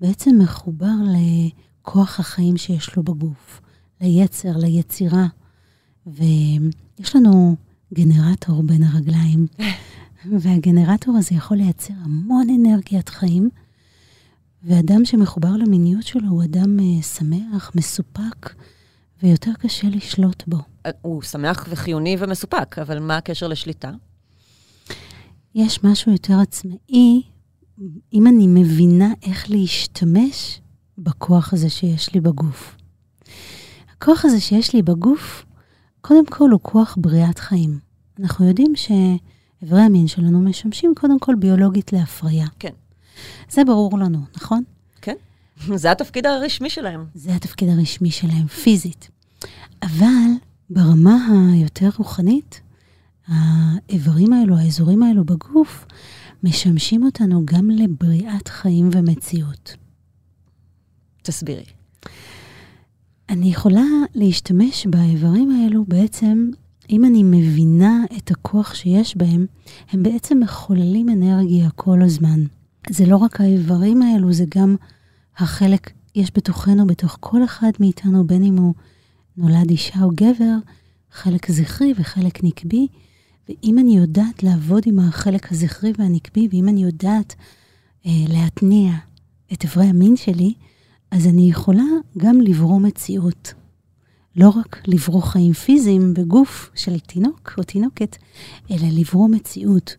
בעצם 0.00 0.38
מחובר 0.38 0.94
לכוח 1.82 2.20
החיים 2.20 2.56
שיש 2.56 2.96
לו 2.96 3.02
בגוף. 3.02 3.60
ליצר, 4.00 4.56
ליצירה. 4.56 5.26
ויש 6.06 7.16
לנו 7.16 7.56
גנרטור 7.94 8.62
בין 8.62 8.82
הרגליים, 8.82 9.46
והגנרטור 10.40 11.16
הזה 11.16 11.34
יכול 11.34 11.56
לייצר 11.56 11.94
המון 12.04 12.46
אנרגיית 12.50 13.08
חיים, 13.08 13.50
ואדם 14.64 15.04
שמחובר 15.04 15.56
למיניות 15.56 16.02
שלו 16.02 16.28
הוא 16.28 16.44
אדם 16.44 16.78
uh, 16.78 17.02
שמח, 17.04 17.70
מסופק, 17.74 18.54
ויותר 19.22 19.50
קשה 19.58 19.88
לשלוט 19.88 20.42
בו. 20.46 20.58
הוא 21.02 21.22
שמח 21.22 21.66
וחיוני 21.70 22.16
ומסופק, 22.18 22.78
אבל 22.78 22.98
מה 22.98 23.16
הקשר 23.16 23.48
לשליטה? 23.48 23.90
יש 25.54 25.84
משהו 25.84 26.12
יותר 26.12 26.40
עצמאי, 26.40 27.22
אם 28.12 28.26
אני 28.26 28.46
מבינה 28.46 29.12
איך 29.22 29.50
להשתמש 29.50 30.60
בכוח 30.98 31.52
הזה 31.52 31.70
שיש 31.70 32.14
לי 32.14 32.20
בגוף. 32.20 32.76
הכוח 33.96 34.24
הזה 34.24 34.40
שיש 34.40 34.74
לי 34.74 34.82
בגוף, 34.82 35.44
קודם 36.00 36.26
כל 36.26 36.50
הוא 36.50 36.60
כוח 36.62 36.96
בריאת 37.00 37.38
חיים. 37.38 37.78
אנחנו 38.20 38.48
יודעים 38.48 38.72
שאיברי 38.76 39.80
המין 39.80 40.06
שלנו 40.06 40.40
משמשים 40.40 40.92
קודם 40.96 41.18
כל 41.18 41.34
ביולוגית 41.38 41.92
להפריה. 41.92 42.46
כן. 42.58 42.72
זה 43.50 43.64
ברור 43.64 43.98
לנו, 43.98 44.18
נכון? 44.36 44.62
כן. 45.02 45.16
זה 45.74 45.90
התפקיד 45.90 46.26
הרשמי 46.26 46.70
שלהם. 46.70 47.06
זה 47.14 47.34
התפקיד 47.34 47.68
הרשמי 47.68 48.10
שלהם, 48.10 48.46
פיזית. 48.46 49.11
אבל 49.82 50.30
ברמה 50.70 51.50
היותר 51.52 51.88
רוחנית, 51.98 52.60
האיברים 53.26 54.32
האלו, 54.32 54.58
האזורים 54.58 55.02
האלו 55.02 55.24
בגוף, 55.24 55.86
משמשים 56.42 57.04
אותנו 57.04 57.46
גם 57.46 57.70
לבריאת 57.70 58.48
חיים 58.48 58.88
ומציאות. 58.92 59.76
תסבירי. 61.22 61.64
אני 63.28 63.50
יכולה 63.50 63.86
להשתמש 64.14 64.86
באיברים 64.86 65.50
האלו 65.50 65.84
בעצם, 65.88 66.50
אם 66.90 67.04
אני 67.04 67.22
מבינה 67.22 68.04
את 68.16 68.30
הכוח 68.30 68.74
שיש 68.74 69.16
בהם, 69.16 69.46
הם 69.90 70.02
בעצם 70.02 70.40
מחוללים 70.40 71.08
אנרגיה 71.08 71.70
כל 71.70 72.02
הזמן. 72.02 72.40
זה 72.90 73.06
לא 73.06 73.16
רק 73.16 73.40
האיברים 73.40 74.02
האלו, 74.02 74.32
זה 74.32 74.44
גם 74.56 74.76
החלק, 75.36 75.90
יש 76.14 76.30
בתוכנו, 76.34 76.86
בתוך 76.86 77.16
כל 77.20 77.44
אחד 77.44 77.70
מאיתנו, 77.80 78.26
בין 78.26 78.44
אם 78.44 78.56
הוא 78.56 78.74
נולד 79.36 79.70
אישה 79.70 80.02
או 80.02 80.10
גבר, 80.10 80.56
חלק 81.10 81.50
זכרי 81.50 81.92
וחלק 81.96 82.44
נקבי. 82.44 82.86
ואם 83.48 83.78
אני 83.78 83.96
יודעת 83.96 84.42
לעבוד 84.42 84.82
עם 84.86 84.98
החלק 84.98 85.52
הזכרי 85.52 85.92
והנקבי, 85.98 86.48
ואם 86.52 86.68
אני 86.68 86.82
יודעת 86.82 87.34
אה, 88.06 88.10
להתניע 88.28 88.92
את 89.52 89.64
אברי 89.64 89.86
המין 89.86 90.16
שלי, 90.16 90.54
אז 91.10 91.26
אני 91.26 91.50
יכולה 91.50 91.84
גם 92.18 92.40
לברוא 92.40 92.80
מציאות. 92.80 93.54
לא 94.36 94.48
רק 94.48 94.82
לברוא 94.86 95.22
חיים 95.22 95.52
פיזיים 95.52 96.14
בגוף 96.14 96.70
של 96.74 96.98
תינוק 96.98 97.54
או 97.58 97.62
תינוקת, 97.62 98.16
אלא 98.70 98.88
לברוא 98.92 99.28
מציאות. 99.28 99.96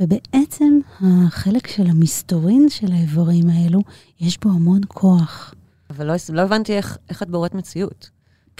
ובעצם 0.00 0.78
החלק 1.00 1.66
של 1.66 1.86
המסתורין 1.86 2.68
של 2.68 2.92
האיברים 2.92 3.50
האלו, 3.50 3.80
יש 4.20 4.38
בו 4.38 4.50
המון 4.50 4.80
כוח. 4.88 5.54
אבל 5.90 6.06
לא, 6.06 6.14
לא 6.32 6.40
הבנתי 6.40 6.72
איך, 6.72 6.98
איך 7.08 7.22
את 7.22 7.30
בוראת 7.30 7.54
מציאות. 7.54 8.10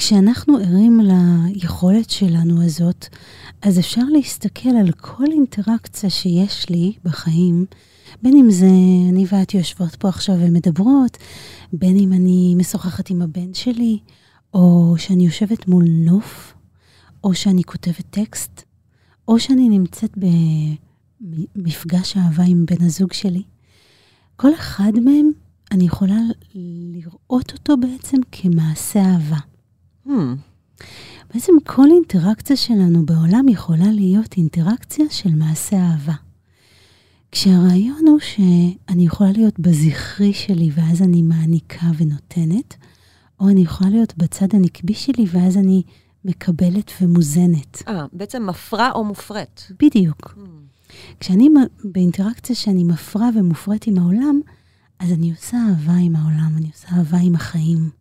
כשאנחנו 0.00 0.56
ערים 0.56 1.00
ליכולת 1.00 2.10
שלנו 2.10 2.62
הזאת, 2.62 3.06
אז 3.62 3.78
אפשר 3.78 4.00
להסתכל 4.12 4.68
על 4.68 4.92
כל 4.92 5.24
אינטראקציה 5.32 6.10
שיש 6.10 6.68
לי 6.68 6.92
בחיים, 7.04 7.66
בין 8.22 8.36
אם 8.36 8.50
זה 8.50 8.66
אני 9.08 9.24
ואת 9.32 9.54
יושבות 9.54 9.94
פה 9.96 10.08
עכשיו 10.08 10.36
ומדברות, 10.40 11.16
בין 11.72 11.96
אם 11.96 12.12
אני 12.12 12.54
משוחחת 12.58 13.10
עם 13.10 13.22
הבן 13.22 13.54
שלי, 13.54 13.98
או 14.54 14.94
שאני 14.98 15.24
יושבת 15.26 15.68
מול 15.68 15.84
נוף, 15.88 16.54
או 17.24 17.34
שאני 17.34 17.64
כותבת 17.64 18.06
טקסט, 18.10 18.62
או 19.28 19.40
שאני 19.40 19.68
נמצאת 19.68 20.18
במפגש 21.20 22.16
אהבה 22.16 22.44
עם 22.46 22.66
בן 22.66 22.84
הזוג 22.84 23.12
שלי. 23.12 23.42
כל 24.36 24.54
אחד 24.54 24.92
מהם, 25.04 25.30
אני 25.72 25.84
יכולה 25.84 26.20
לראות 26.94 27.52
אותו 27.52 27.76
בעצם 27.76 28.16
כמעשה 28.32 29.00
אהבה. 29.00 29.49
Hmm. 30.10 30.36
בעצם 31.34 31.52
כל 31.66 31.86
אינטראקציה 31.90 32.56
שלנו 32.56 33.06
בעולם 33.06 33.48
יכולה 33.48 33.90
להיות 33.92 34.36
אינטראקציה 34.36 35.04
של 35.10 35.34
מעשה 35.34 35.76
אהבה. 35.76 36.14
כשהרעיון 37.32 38.06
הוא 38.06 38.18
שאני 38.18 39.06
יכולה 39.06 39.32
להיות 39.32 39.60
בזכרי 39.60 40.32
שלי 40.32 40.70
ואז 40.74 41.02
אני 41.02 41.22
מעניקה 41.22 41.86
ונותנת, 41.98 42.76
או 43.40 43.48
אני 43.48 43.60
יכולה 43.60 43.90
להיות 43.90 44.16
בצד 44.16 44.46
הנקבי 44.52 44.94
שלי 44.94 45.26
ואז 45.32 45.56
אני 45.56 45.82
מקבלת 46.24 46.92
ומוזנת. 47.00 47.82
אה, 47.88 48.06
בעצם 48.12 48.46
מפרה 48.46 48.90
או 48.92 49.04
מופרית. 49.04 49.72
בדיוק. 49.80 50.34
Hmm. 50.36 50.92
כשאני 51.20 51.48
באינטראקציה 51.84 52.56
שאני 52.56 52.84
מפרה 52.84 53.28
ומופרית 53.34 53.86
עם 53.86 53.98
העולם, 53.98 54.40
אז 54.98 55.12
אני 55.12 55.30
עושה 55.30 55.56
אהבה 55.68 55.96
עם 56.00 56.16
העולם, 56.16 56.52
אני 56.56 56.68
עושה 56.72 56.88
אהבה 56.96 57.18
עם 57.22 57.34
החיים. 57.34 57.99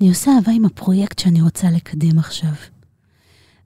אני 0.00 0.08
עושה 0.08 0.30
אהבה 0.36 0.52
עם 0.52 0.64
הפרויקט 0.64 1.18
שאני 1.18 1.42
רוצה 1.42 1.70
לקדם 1.70 2.18
עכשיו. 2.18 2.52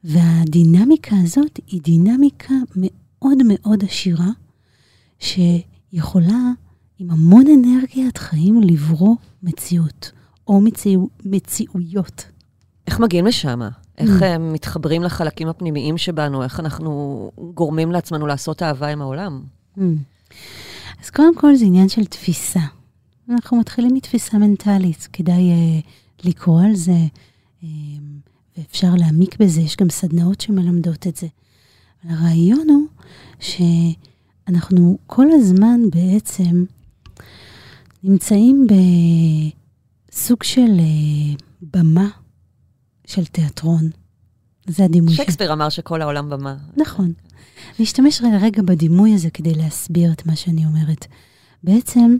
והדינמיקה 0.04 1.16
הזאת 1.24 1.60
היא 1.66 1.80
דינמיקה 1.82 2.54
מאוד 2.76 3.38
מאוד 3.44 3.84
עשירה, 3.84 4.28
שיכולה 5.18 6.40
עם 6.98 7.10
המון 7.10 7.44
אנרגיית 7.46 8.18
חיים 8.18 8.60
לברוא 8.62 9.16
מציאות, 9.42 10.12
או 10.46 10.60
מציאו, 10.60 11.08
מציאויות. 11.24 12.24
איך 12.86 13.00
מגיעים 13.00 13.26
לשם? 13.26 13.60
איך 13.98 14.22
mm. 14.22 14.24
הם 14.24 14.52
מתחברים 14.52 15.02
לחלקים 15.02 15.48
הפנימיים 15.48 15.98
שבנו? 15.98 16.42
איך 16.42 16.60
אנחנו 16.60 17.30
גורמים 17.54 17.92
לעצמנו 17.92 18.26
לעשות 18.26 18.62
אהבה 18.62 18.88
עם 18.88 19.02
העולם? 19.02 19.42
Mm. 19.78 19.82
אז 21.02 21.10
קודם 21.10 21.36
כל 21.36 21.56
זה 21.56 21.64
עניין 21.64 21.88
של 21.88 22.04
תפיסה. 22.04 22.60
אנחנו 23.32 23.56
מתחילים 23.56 23.94
מתפיסה 23.94 24.38
מנטלית, 24.38 25.08
כדאי 25.12 25.50
uh, 25.50 26.26
לקרוא 26.28 26.62
על 26.62 26.74
זה, 26.74 27.06
uh, 27.62 27.66
ואפשר 28.58 28.94
להעמיק 28.96 29.36
בזה, 29.38 29.60
יש 29.60 29.76
גם 29.76 29.90
סדנאות 29.90 30.40
שמלמדות 30.40 31.06
את 31.06 31.16
זה. 31.16 31.26
אבל 32.04 32.14
הרעיון 32.14 32.66
הוא 32.68 32.86
שאנחנו 33.40 34.98
כל 35.06 35.26
הזמן 35.32 35.80
בעצם 35.90 36.64
נמצאים 38.04 38.66
בסוג 40.10 40.42
של 40.42 40.78
uh, 40.78 41.42
במה 41.62 42.08
של 43.06 43.24
תיאטרון. 43.24 43.90
זה 44.66 44.84
הדימוי. 44.84 45.14
שייקספיר 45.14 45.48
ש... 45.48 45.50
אמר 45.50 45.68
שכל 45.68 46.02
העולם 46.02 46.30
במה. 46.30 46.56
נכון. 46.76 47.12
אני 47.78 47.84
אשתמש 47.84 48.22
רגע 48.40 48.62
בדימוי 48.62 49.14
הזה 49.14 49.30
כדי 49.30 49.54
להסביר 49.54 50.12
את 50.12 50.26
מה 50.26 50.36
שאני 50.36 50.66
אומרת. 50.66 51.06
בעצם, 51.64 52.16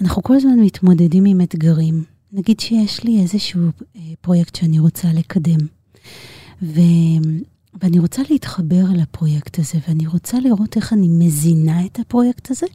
אנחנו 0.00 0.22
כל 0.22 0.36
הזמן 0.36 0.60
מתמודדים 0.60 1.24
עם 1.24 1.40
אתגרים. 1.40 2.04
נגיד 2.32 2.60
שיש 2.60 3.04
לי 3.04 3.20
איזשהו 3.20 3.60
אה, 3.96 4.00
פרויקט 4.20 4.54
שאני 4.54 4.78
רוצה 4.78 5.08
לקדם, 5.12 5.58
ו... 6.62 6.80
ואני 7.82 7.98
רוצה 7.98 8.22
להתחבר 8.30 8.84
אל 8.94 9.00
הפרויקט 9.00 9.58
הזה, 9.58 9.78
ואני 9.88 10.06
רוצה 10.06 10.40
לראות 10.40 10.76
איך 10.76 10.92
אני 10.92 11.08
מזינה 11.08 11.86
את 11.86 11.98
הפרויקט 11.98 12.50
הזה, 12.50 12.66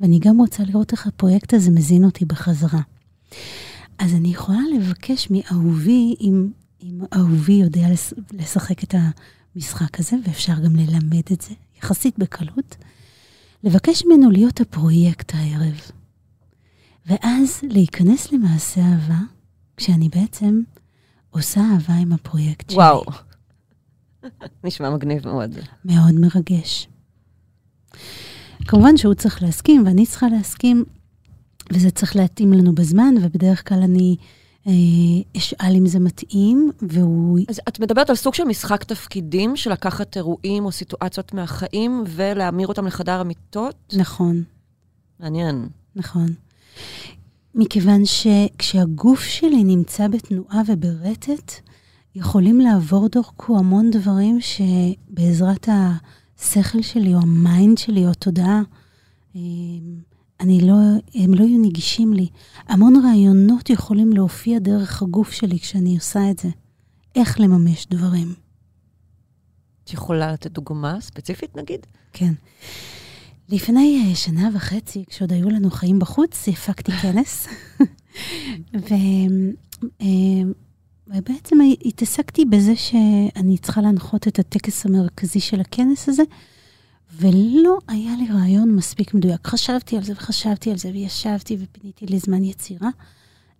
ואני 0.00 0.18
גם 0.18 0.38
רוצה 0.38 0.62
לראות 0.62 0.92
איך 0.92 1.06
הפרויקט 1.06 1.54
הזה 1.54 1.70
מזין 1.70 2.04
אותי 2.04 2.24
בחזרה. 2.24 2.80
אז 3.98 4.14
אני 4.14 4.28
יכולה 4.28 4.60
לבקש 4.76 5.28
מאהובי, 5.30 6.14
אם, 6.20 6.48
אם 6.82 7.00
אהובי 7.14 7.52
יודע 7.52 7.86
לשחק 8.32 8.84
את 8.84 8.94
המשחק 9.56 10.00
הזה, 10.00 10.16
ואפשר 10.24 10.54
גם 10.64 10.76
ללמד 10.76 11.22
את 11.32 11.40
זה 11.40 11.54
יחסית 11.78 12.18
בקלות, 12.18 12.76
לבקש 13.64 14.02
ממנו 14.06 14.30
להיות 14.30 14.60
הפרויקט 14.60 15.32
הערב. 15.34 15.80
ואז 17.06 17.60
להיכנס 17.62 18.32
למעשה 18.32 18.80
אהבה, 18.80 19.18
כשאני 19.76 20.08
בעצם 20.08 20.62
עושה 21.30 21.60
אהבה 21.60 21.94
עם 21.94 22.12
הפרויקט 22.12 22.70
שלי. 22.70 22.78
וואו. 22.78 23.04
נשמע 24.64 24.90
מגניב 24.90 25.28
מאוד. 25.28 25.50
מאוד 25.84 26.14
מרגש. 26.14 26.88
כמובן 28.66 28.96
שהוא 28.96 29.14
צריך 29.14 29.42
להסכים, 29.42 29.86
ואני 29.86 30.06
צריכה 30.06 30.26
להסכים, 30.28 30.84
וזה 31.72 31.90
צריך 31.90 32.16
להתאים 32.16 32.52
לנו 32.52 32.74
בזמן, 32.74 33.14
ובדרך 33.22 33.68
כלל 33.68 33.82
אני 33.82 34.16
אה, 34.66 34.72
אשאל 35.36 35.76
אם 35.76 35.86
זה 35.86 35.98
מתאים, 35.98 36.70
והוא... 36.82 37.38
אז 37.48 37.60
את 37.68 37.80
מדברת 37.80 38.10
על 38.10 38.16
סוג 38.16 38.34
של 38.34 38.44
משחק 38.44 38.84
תפקידים, 38.84 39.56
של 39.56 39.72
לקחת 39.72 40.16
אירועים 40.16 40.64
או 40.64 40.72
סיטואציות 40.72 41.34
מהחיים 41.34 42.04
ולהמיר 42.06 42.68
אותם 42.68 42.86
לחדר 42.86 43.20
המיטות? 43.20 43.94
נכון. 43.96 44.42
מעניין. 45.20 45.68
נכון. 45.96 46.26
מכיוון 47.54 48.02
שכשהגוף 48.04 49.20
שלי 49.20 49.64
נמצא 49.64 50.08
בתנועה 50.08 50.62
וברטט, 50.68 51.52
יכולים 52.14 52.60
לעבור 52.60 53.08
דרכו 53.08 53.58
המון 53.58 53.90
דברים 53.90 54.38
שבעזרת 54.40 55.68
השכל 55.68 56.82
שלי 56.82 57.14
או 57.14 57.18
ה 57.18 57.30
mind 57.30 57.78
שלי 57.78 58.04
או 58.04 58.10
התודעה, 58.10 58.62
אה, 59.36 59.40
אני 60.40 60.60
לא, 60.60 60.74
הם 61.14 61.34
לא 61.34 61.44
יהיו 61.44 61.58
נגישים 61.62 62.12
לי. 62.12 62.28
המון 62.68 62.94
רעיונות 63.04 63.70
יכולים 63.70 64.12
להופיע 64.12 64.58
דרך 64.58 65.02
הגוף 65.02 65.32
שלי 65.32 65.58
כשאני 65.58 65.94
עושה 65.94 66.30
את 66.30 66.38
זה. 66.38 66.48
איך 67.14 67.40
לממש 67.40 67.86
דברים. 67.86 68.34
את 69.84 69.92
יכולה 69.92 70.32
לתת 70.32 70.50
דוגמה 70.50 71.00
ספציפית, 71.00 71.56
נגיד? 71.56 71.86
כן. 72.12 72.32
לפני 73.52 74.04
אה, 74.08 74.14
שנה 74.14 74.48
וחצי, 74.54 75.04
כשעוד 75.08 75.32
היו 75.32 75.50
לנו 75.50 75.70
חיים 75.70 75.98
בחוץ, 75.98 76.48
הפקתי 76.48 76.92
כנס. 77.02 77.48
ו, 78.88 78.94
אה, 80.00 80.06
ובעצם 81.06 81.56
התעסקתי 81.84 82.44
בזה 82.44 82.76
שאני 82.76 83.58
צריכה 83.58 83.80
להנחות 83.80 84.28
את 84.28 84.38
הטקס 84.38 84.86
המרכזי 84.86 85.40
של 85.40 85.60
הכנס 85.60 86.08
הזה, 86.08 86.22
ולא 87.12 87.78
היה 87.88 88.16
לי 88.16 88.28
רעיון 88.30 88.76
מספיק 88.76 89.14
מדויק. 89.14 89.46
חשבתי 89.46 89.96
על 89.96 90.02
זה 90.02 90.12
וחשבתי 90.12 90.70
על 90.70 90.78
זה, 90.78 90.90
וישבתי 90.92 91.56
ופיניתי 91.60 92.06
לי 92.06 92.18
זמן 92.18 92.44
יצירה. 92.44 92.88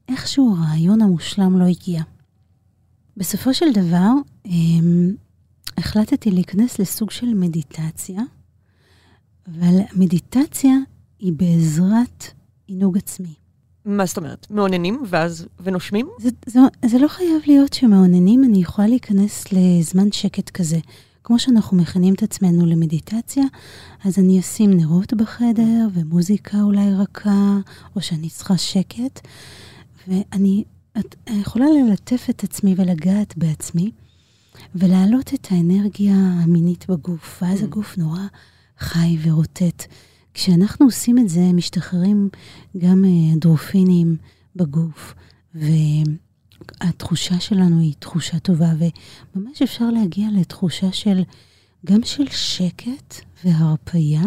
איכשהו 0.08 0.54
הרעיון 0.56 1.02
המושלם 1.02 1.58
לא 1.58 1.64
הגיע. 1.64 2.02
בסופו 3.16 3.54
של 3.54 3.72
דבר, 3.72 4.10
אמ, 4.46 5.14
החלטתי 5.78 6.30
להיכנס 6.30 6.78
לסוג 6.78 7.10
של 7.10 7.34
מדיטציה, 7.34 8.22
אבל 9.48 9.78
מדיטציה 9.96 10.76
היא 11.18 11.32
בעזרת 11.32 12.24
עינוג 12.66 12.98
עצמי. 12.98 13.34
מה 13.84 14.06
זאת 14.06 14.16
אומרת? 14.16 14.46
מאוננים 14.50 15.02
ואז, 15.06 15.46
ונושמים? 15.60 16.08
זה, 16.18 16.28
זה, 16.46 16.60
זה 16.86 16.98
לא 16.98 17.08
חייב 17.08 17.42
להיות 17.46 17.72
שמאוננים, 17.72 18.44
אני 18.44 18.58
יכולה 18.58 18.88
להיכנס 18.88 19.52
לזמן 19.52 20.12
שקט 20.12 20.50
כזה. 20.50 20.78
כמו 21.24 21.38
שאנחנו 21.38 21.76
מכנים 21.76 22.14
את 22.14 22.22
עצמנו 22.22 22.66
למדיטציה, 22.66 23.44
אז 24.04 24.18
אני 24.18 24.40
אשים 24.40 24.70
נרות 24.70 25.14
בחדר 25.14 25.88
ומוזיקה 25.92 26.62
אולי 26.62 26.94
רכה, 26.94 27.58
או 27.96 28.00
שאני 28.00 28.30
צריכה 28.30 28.56
שקט, 28.56 29.20
ואני 30.08 30.64
את, 30.98 31.14
יכולה 31.30 31.66
ללטף 31.66 32.26
את 32.30 32.44
עצמי 32.44 32.74
ולגעת 32.76 33.38
בעצמי, 33.38 33.90
ולהעלות 34.74 35.34
את 35.34 35.46
האנרגיה 35.50 36.14
המינית 36.14 36.86
בגוף, 36.88 37.42
ואז 37.42 37.60
mm. 37.60 37.64
הגוף 37.64 37.98
נורא 37.98 38.20
חי 38.78 39.18
ורוטט. 39.22 39.84
כשאנחנו 40.34 40.86
עושים 40.86 41.18
את 41.18 41.28
זה, 41.28 41.52
משתחררים 41.52 42.28
גם 42.78 43.04
אנדרופינים 43.32 44.16
בגוף, 44.56 45.14
והתחושה 45.54 47.40
שלנו 47.40 47.80
היא 47.80 47.94
תחושה 47.98 48.38
טובה, 48.38 48.72
וממש 49.34 49.62
אפשר 49.62 49.90
להגיע 49.90 50.28
לתחושה 50.32 50.92
של, 50.92 51.22
גם 51.86 52.00
של 52.04 52.26
שקט 52.30 53.14
והרפייה, 53.44 54.24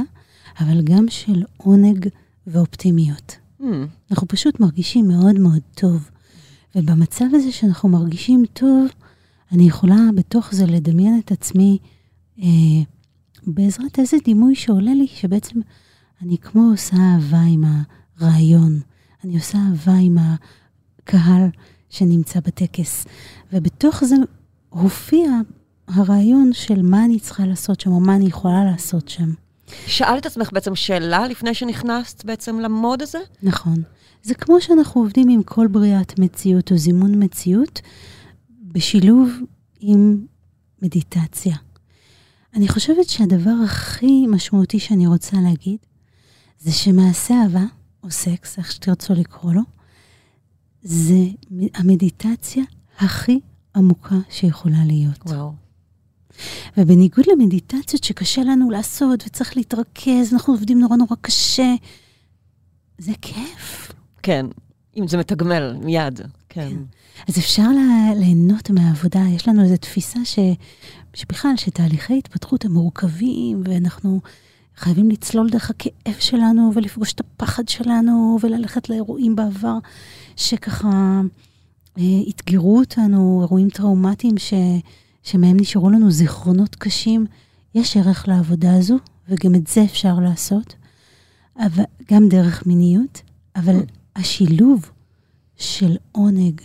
אבל 0.59 0.81
גם 0.81 1.05
של 1.09 1.43
עונג 1.57 2.07
ואופטימיות. 2.47 3.37
Mm. 3.61 3.65
אנחנו 4.11 4.27
פשוט 4.27 4.59
מרגישים 4.59 5.07
מאוד 5.07 5.39
מאוד 5.39 5.61
טוב. 5.75 6.09
ובמצב 6.75 7.25
הזה 7.33 7.51
שאנחנו 7.51 7.89
מרגישים 7.89 8.43
טוב, 8.53 8.87
אני 9.51 9.67
יכולה 9.67 9.97
בתוך 10.15 10.55
זה 10.55 10.65
לדמיין 10.65 11.21
את 11.25 11.31
עצמי 11.31 11.77
אה, 12.39 12.47
בעזרת 13.47 13.99
איזה 13.99 14.17
דימוי 14.23 14.55
שעולה 14.55 14.93
לי, 14.93 15.07
שבעצם 15.07 15.59
אני 16.21 16.37
כמו 16.37 16.71
עושה 16.71 16.95
אהבה 16.97 17.41
עם 17.41 17.63
הרעיון, 18.19 18.79
אני 19.23 19.35
עושה 19.35 19.57
אהבה 19.57 19.93
עם 20.01 20.17
הקהל 20.17 21.49
שנמצא 21.89 22.39
בטקס, 22.39 23.05
ובתוך 23.53 24.03
זה 24.03 24.15
הופיע 24.69 25.31
הרעיון 25.87 26.53
של 26.53 26.81
מה 26.81 27.05
אני 27.05 27.19
צריכה 27.19 27.45
לעשות 27.45 27.79
שם, 27.79 27.91
או 27.91 27.99
מה 27.99 28.15
אני 28.15 28.25
יכולה 28.25 28.63
לעשות 28.63 29.07
שם. 29.07 29.33
שאלת 29.87 30.21
את 30.21 30.25
עצמך 30.25 30.49
בעצם 30.53 30.75
שאלה 30.75 31.27
לפני 31.27 31.53
שנכנסת 31.53 32.25
בעצם 32.25 32.59
למוד 32.59 33.01
הזה? 33.01 33.19
נכון. 33.43 33.81
זה 34.23 34.35
כמו 34.35 34.61
שאנחנו 34.61 35.01
עובדים 35.01 35.29
עם 35.29 35.43
כל 35.43 35.67
בריאת 35.67 36.19
מציאות 36.19 36.71
או 36.71 36.77
זימון 36.77 37.23
מציאות, 37.23 37.81
בשילוב 38.61 39.29
עם 39.79 40.25
מדיטציה. 40.81 41.55
אני 42.55 42.67
חושבת 42.67 43.09
שהדבר 43.09 43.53
הכי 43.65 44.27
משמעותי 44.27 44.79
שאני 44.79 45.07
רוצה 45.07 45.37
להגיד, 45.43 45.77
זה 46.59 46.71
שמעשה 46.71 47.33
אהבה, 47.43 47.63
או 48.03 48.11
סקס, 48.11 48.57
איך 48.57 48.71
שתרצו 48.71 49.13
לקרוא 49.13 49.53
לו, 49.53 49.61
זה 50.81 51.19
המדיטציה 51.73 52.63
הכי 52.99 53.39
עמוקה 53.75 54.15
שיכולה 54.29 54.85
להיות. 54.85 55.19
וואו. 55.25 55.53
ובניגוד 56.77 57.25
למדיטציות 57.31 58.03
שקשה 58.03 58.43
לנו 58.43 58.71
לעשות 58.71 59.23
וצריך 59.25 59.57
להתרכז, 59.57 60.33
אנחנו 60.33 60.53
עובדים 60.53 60.79
נורא 60.79 60.95
נורא 60.95 61.15
קשה, 61.21 61.75
זה 62.97 63.11
כיף. 63.21 63.91
כן, 64.23 64.45
אם 64.97 65.07
זה 65.07 65.17
מתגמל 65.17 65.77
מיד, 65.81 66.21
כן. 66.49 66.69
כן. 66.69 66.75
אז 67.27 67.37
אפשר 67.37 67.67
לה, 67.71 68.13
ליהנות 68.15 68.69
מהעבודה. 68.69 69.21
יש 69.35 69.47
לנו 69.47 69.63
איזו 69.63 69.77
תפיסה 69.77 70.19
ש, 70.25 70.39
שבכלל, 71.15 71.51
שתהליכי 71.57 72.17
התפתחות 72.17 72.65
הם 72.65 72.71
מורכבים, 72.71 73.61
ואנחנו 73.65 74.21
חייבים 74.75 75.09
לצלול 75.09 75.49
דרך 75.49 75.69
הכאב 75.69 76.15
שלנו, 76.19 76.71
ולפגוש 76.75 77.13
את 77.13 77.19
הפחד 77.19 77.67
שלנו, 77.67 78.37
וללכת 78.41 78.89
לאירועים 78.89 79.35
בעבר, 79.35 79.77
שככה 80.35 81.21
אה, 81.97 82.03
אתגרו 82.29 82.79
אותנו, 82.79 83.39
אירועים 83.41 83.69
טראומטיים 83.69 84.37
ש, 84.37 84.53
שמהם 85.23 85.57
נשארו 85.59 85.89
לנו 85.89 86.11
זיכרונות 86.11 86.75
קשים. 86.75 87.25
יש 87.75 87.97
ערך 87.97 88.27
לעבודה 88.27 88.75
הזו, 88.77 88.97
וגם 89.29 89.55
את 89.55 89.67
זה 89.67 89.83
אפשר 89.83 90.19
לעשות, 90.19 90.75
אבל 91.59 91.83
גם 92.11 92.29
דרך 92.29 92.67
מיניות, 92.67 93.21
אבל 93.55 93.79
השילוב 94.15 94.91
של 95.57 95.97
עונג 96.11 96.61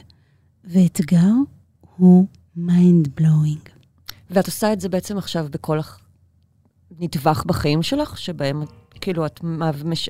ואתגר 0.64 1.32
הוא 1.96 2.26
mind 2.56 3.20
blowing. 3.20 3.79
ואת 4.30 4.46
עושה 4.46 4.72
את 4.72 4.80
זה 4.80 4.88
בעצם 4.88 5.18
עכשיו 5.18 5.46
בכל 5.50 5.78
נטווח 7.00 7.44
בחיים 7.46 7.82
שלך, 7.82 8.18
שבהם 8.18 8.62
כאילו 9.00 9.26
את, 9.26 9.40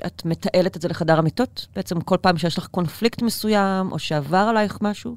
את 0.05 0.25
מתעלת 0.25 0.77
את 0.77 0.81
זה 0.81 0.87
לחדר 0.87 1.19
המיטות? 1.19 1.67
בעצם 1.75 2.01
כל 2.01 2.17
פעם 2.21 2.37
שיש 2.37 2.57
לך 2.57 2.67
קונפליקט 2.67 3.21
מסוים, 3.21 3.91
או 3.91 3.99
שעבר 3.99 4.37
עלייך 4.37 4.77
משהו? 4.81 5.15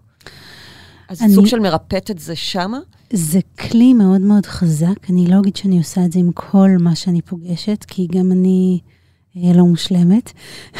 אז 1.08 1.22
אני, 1.22 1.34
סוג 1.34 1.46
של 1.46 1.58
מרפאת 1.58 2.10
את 2.10 2.18
זה 2.18 2.36
שמה? 2.36 2.78
זה 3.12 3.40
כלי 3.58 3.94
מאוד 3.94 4.20
מאוד 4.20 4.46
חזק. 4.46 5.10
אני 5.10 5.26
לא 5.26 5.40
אגיד 5.40 5.56
שאני 5.56 5.78
עושה 5.78 6.04
את 6.04 6.12
זה 6.12 6.18
עם 6.18 6.32
כל 6.32 6.70
מה 6.80 6.94
שאני 6.94 7.22
פוגשת, 7.22 7.84
כי 7.88 8.06
גם 8.06 8.32
אני 8.32 8.80
לא 9.36 9.64
מושלמת, 9.64 10.32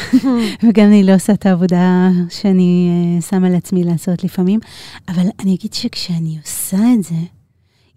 וגם 0.63 0.85
אני 0.85 1.03
לא 1.03 1.15
עושה 1.15 1.33
את 1.33 1.45
העבודה 1.45 2.09
שאני 2.29 2.89
אה, 2.89 3.21
שמה 3.21 3.49
לעצמי 3.49 3.83
לעשות 3.83 4.23
לפעמים, 4.23 4.59
אבל 5.07 5.23
אני 5.39 5.55
אגיד 5.55 5.73
שכשאני 5.73 6.37
עושה 6.43 6.77
את 6.93 7.03
זה, 7.03 7.15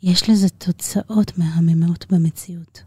יש 0.03 0.31
לזה 0.31 0.49
תוצאות 0.49 1.39
מהממות 1.39 2.07
במציאות. 2.13 2.83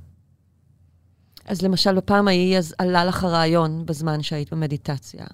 אז 1.46 1.62
למשל, 1.62 1.96
בפעם 1.96 2.28
ההיא 2.28 2.58
אז 2.58 2.76
עלה 2.78 3.06
לך 3.06 3.24
הרעיון 3.24 3.86
בזמן 3.86 4.24
שהיית 4.24 4.54
במדיטציה. 4.54 5.26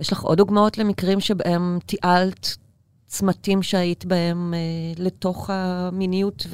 יש 0.00 0.12
לך 0.12 0.20
עוד 0.20 0.38
דוגמאות 0.38 0.78
למקרים 0.78 1.20
שבהם 1.20 1.78
תיעלת 1.86 2.56
צמתים 3.06 3.62
שהיית 3.62 4.04
בהם 4.04 4.54
אה, 4.54 5.02
לתוך 5.04 5.50
המיניות 5.52 6.46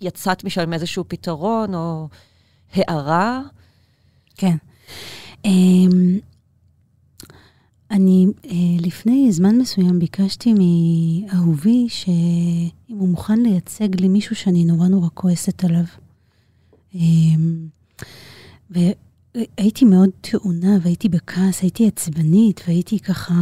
ויצאת 0.00 0.44
משם 0.44 0.60
עם 0.60 0.72
איזשהו 0.72 1.04
פתרון 1.08 1.74
או 1.74 2.08
הערה? 2.74 3.42
כן. 4.34 4.56
אמ, 5.44 6.18
אני 7.90 8.26
אה, 8.44 8.50
לפני 8.80 9.32
זמן 9.32 9.58
מסוים 9.58 9.98
ביקשתי 9.98 10.54
מאהובי 10.54 11.86
שאם 12.96 13.00
הוא 13.00 13.08
מוכן 13.08 13.40
לייצג 13.40 14.00
לי 14.00 14.08
מישהו 14.08 14.36
שאני 14.36 14.64
נורא 14.64 14.88
נורא 14.88 15.08
כועסת 15.14 15.64
עליו. 15.64 15.84
אמ, 16.94 17.68
והייתי 18.70 19.84
מאוד 19.84 20.10
טעונה, 20.20 20.78
והייתי 20.82 21.08
בכעס, 21.08 21.62
הייתי 21.62 21.86
עצבנית, 21.86 22.60
והייתי 22.66 22.98
ככה 22.98 23.34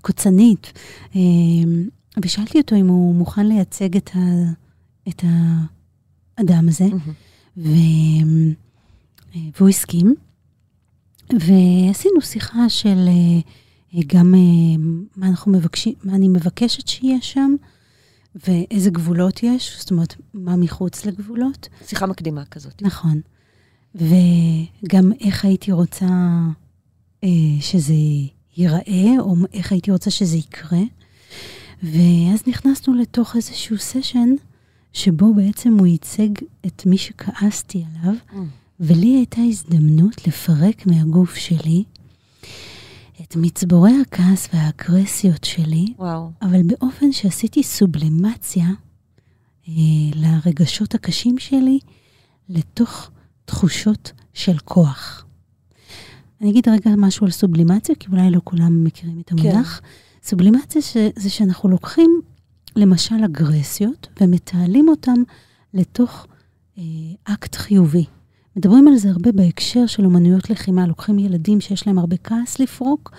קוצנית. 0.00 0.72
אמ, 1.14 1.88
ושאלתי 2.24 2.58
אותו 2.58 2.76
אם 2.76 2.88
הוא 2.88 3.14
מוכן 3.14 3.46
לייצג 3.46 3.96
את, 3.96 4.10
ה, 4.14 4.20
את 5.08 5.24
האדם 6.38 6.68
הזה. 6.68 6.86
Mm-hmm. 6.86 7.58
אה, 7.58 9.40
והוא 9.56 9.68
הסכים, 9.68 10.14
ועשינו 11.32 12.20
שיחה 12.20 12.68
של 12.68 13.08
אה, 13.08 13.40
אה, 13.94 14.00
גם 14.06 14.34
מה 15.16 15.28
אנחנו 15.28 15.52
מבקשים, 15.52 15.94
מה 16.04 16.14
אני 16.14 16.28
מבקשת 16.28 16.88
שיהיה 16.88 17.20
שם, 17.20 17.54
ואיזה 18.34 18.90
גבולות 18.90 19.42
יש, 19.42 19.76
זאת 19.78 19.90
אומרת, 19.90 20.14
מה 20.34 20.56
מחוץ 20.56 21.04
לגבולות. 21.06 21.68
שיחה 21.86 22.06
מקדימה 22.06 22.44
כזאת. 22.44 22.82
נכון. 22.82 23.20
וגם 23.94 25.12
איך 25.20 25.44
הייתי 25.44 25.72
רוצה 25.72 26.06
אה, 27.24 27.28
שזה 27.60 27.94
ייראה, 28.56 29.20
או 29.20 29.34
איך 29.52 29.72
הייתי 29.72 29.90
רוצה 29.90 30.10
שזה 30.10 30.36
יקרה. 30.36 30.82
ואז 31.82 32.42
נכנסנו 32.46 32.94
לתוך 32.94 33.36
איזשהו 33.36 33.78
סשן, 33.78 34.28
שבו 34.92 35.34
בעצם 35.34 35.78
הוא 35.78 35.86
ייצג 35.86 36.28
את 36.66 36.86
מי 36.86 36.98
שכעסתי 36.98 37.84
עליו, 37.88 38.14
mm. 38.30 38.36
ולי 38.80 39.16
הייתה 39.16 39.40
הזדמנות 39.40 40.26
לפרק 40.26 40.86
מהגוף 40.86 41.34
שלי 41.34 41.84
את 43.30 43.36
מצבורי 43.36 43.92
הכעס 44.02 44.48
והאגרסיות 44.54 45.44
שלי, 45.44 45.86
וואו. 45.98 46.30
אבל 46.42 46.62
באופן 46.62 47.12
שעשיתי 47.12 47.62
סובלימציה 47.62 48.66
אה, 49.68 49.72
לרגשות 50.14 50.94
הקשים 50.94 51.38
שלי 51.38 51.78
לתוך 52.48 53.10
תחושות 53.44 54.12
של 54.32 54.58
כוח. 54.58 55.24
אני 56.40 56.50
אגיד 56.50 56.68
רגע 56.68 56.90
משהו 56.96 57.24
על 57.26 57.30
סובלימציה, 57.30 57.94
כי 57.94 58.08
אולי 58.12 58.30
לא 58.30 58.40
כולם 58.44 58.84
מכירים 58.84 59.20
את 59.20 59.32
המונח. 59.32 59.80
כן. 59.80 59.86
סובלימציה 60.28 60.82
ש, 60.82 60.96
זה 61.16 61.30
שאנחנו 61.30 61.68
לוקחים 61.68 62.20
למשל 62.76 63.24
אגרסיות 63.24 64.08
ומתעלים 64.20 64.88
אותם 64.88 65.22
לתוך 65.74 66.26
אה, 66.78 66.82
אקט 67.24 67.54
חיובי. 67.54 68.04
מדברים 68.56 68.88
על 68.88 68.96
זה 68.96 69.08
הרבה 69.10 69.32
בהקשר 69.32 69.86
של 69.86 70.04
אומנויות 70.04 70.50
לחימה. 70.50 70.86
לוקחים 70.86 71.18
ילדים 71.18 71.60
שיש 71.60 71.86
להם 71.86 71.98
הרבה 71.98 72.16
כעס 72.24 72.58
לפרוק, 72.58 73.12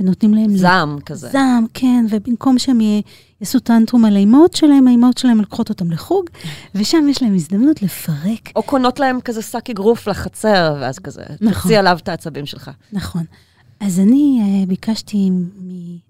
ונותנים 0.00 0.34
להם... 0.34 0.56
זעם 0.56 0.96
ל... 0.96 1.00
כזה. 1.00 1.28
זעם, 1.28 1.66
כן, 1.74 2.06
ובמקום 2.10 2.58
שהם. 2.58 2.80
יעשו 3.40 3.60
טנטרום 3.60 4.04
על 4.04 4.16
האימהות 4.16 4.54
שלהם, 4.54 4.88
האימהות 4.88 5.18
שלהם 5.18 5.40
לוקחות 5.40 5.68
אותם 5.68 5.90
לחוג, 5.90 6.26
ושם 6.74 7.06
יש 7.10 7.22
להם 7.22 7.34
הזדמנות 7.34 7.82
לפרק. 7.82 8.50
או 8.56 8.62
קונות 8.62 9.00
להם 9.00 9.20
כזה 9.20 9.42
שק 9.42 9.70
אגרוף 9.70 10.08
לחצר, 10.08 10.76
ואז 10.80 10.98
כזה, 10.98 11.22
נכון. 11.40 11.62
תוציא 11.62 11.78
עליו 11.78 11.98
את 12.02 12.08
העצבים 12.08 12.46
שלך. 12.46 12.70
נכון. 12.92 13.24
אז 13.80 14.00
אני 14.00 14.40
uh, 14.42 14.68
ביקשתי 14.68 15.30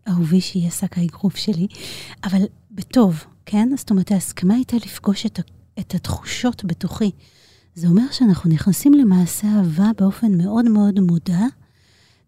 מאהובי 0.06 0.40
שיהיה 0.40 0.70
שק 0.70 0.98
האגרוף 0.98 1.36
שלי, 1.36 1.66
אבל 2.24 2.42
בטוב, 2.70 3.24
כן? 3.46 3.68
זאת 3.76 3.90
אומרת, 3.90 4.12
ההסכמה 4.12 4.54
הייתה 4.54 4.76
לפגוש 4.76 5.26
את, 5.26 5.40
את 5.78 5.94
התחושות 5.94 6.64
בתוכי. 6.64 7.10
זה 7.74 7.88
אומר 7.88 8.10
שאנחנו 8.10 8.50
נכנסים 8.50 8.94
למעשה 8.94 9.46
אהבה 9.46 9.90
באופן 9.98 10.38
מאוד 10.38 10.68
מאוד 10.68 11.00
מודע, 11.00 11.40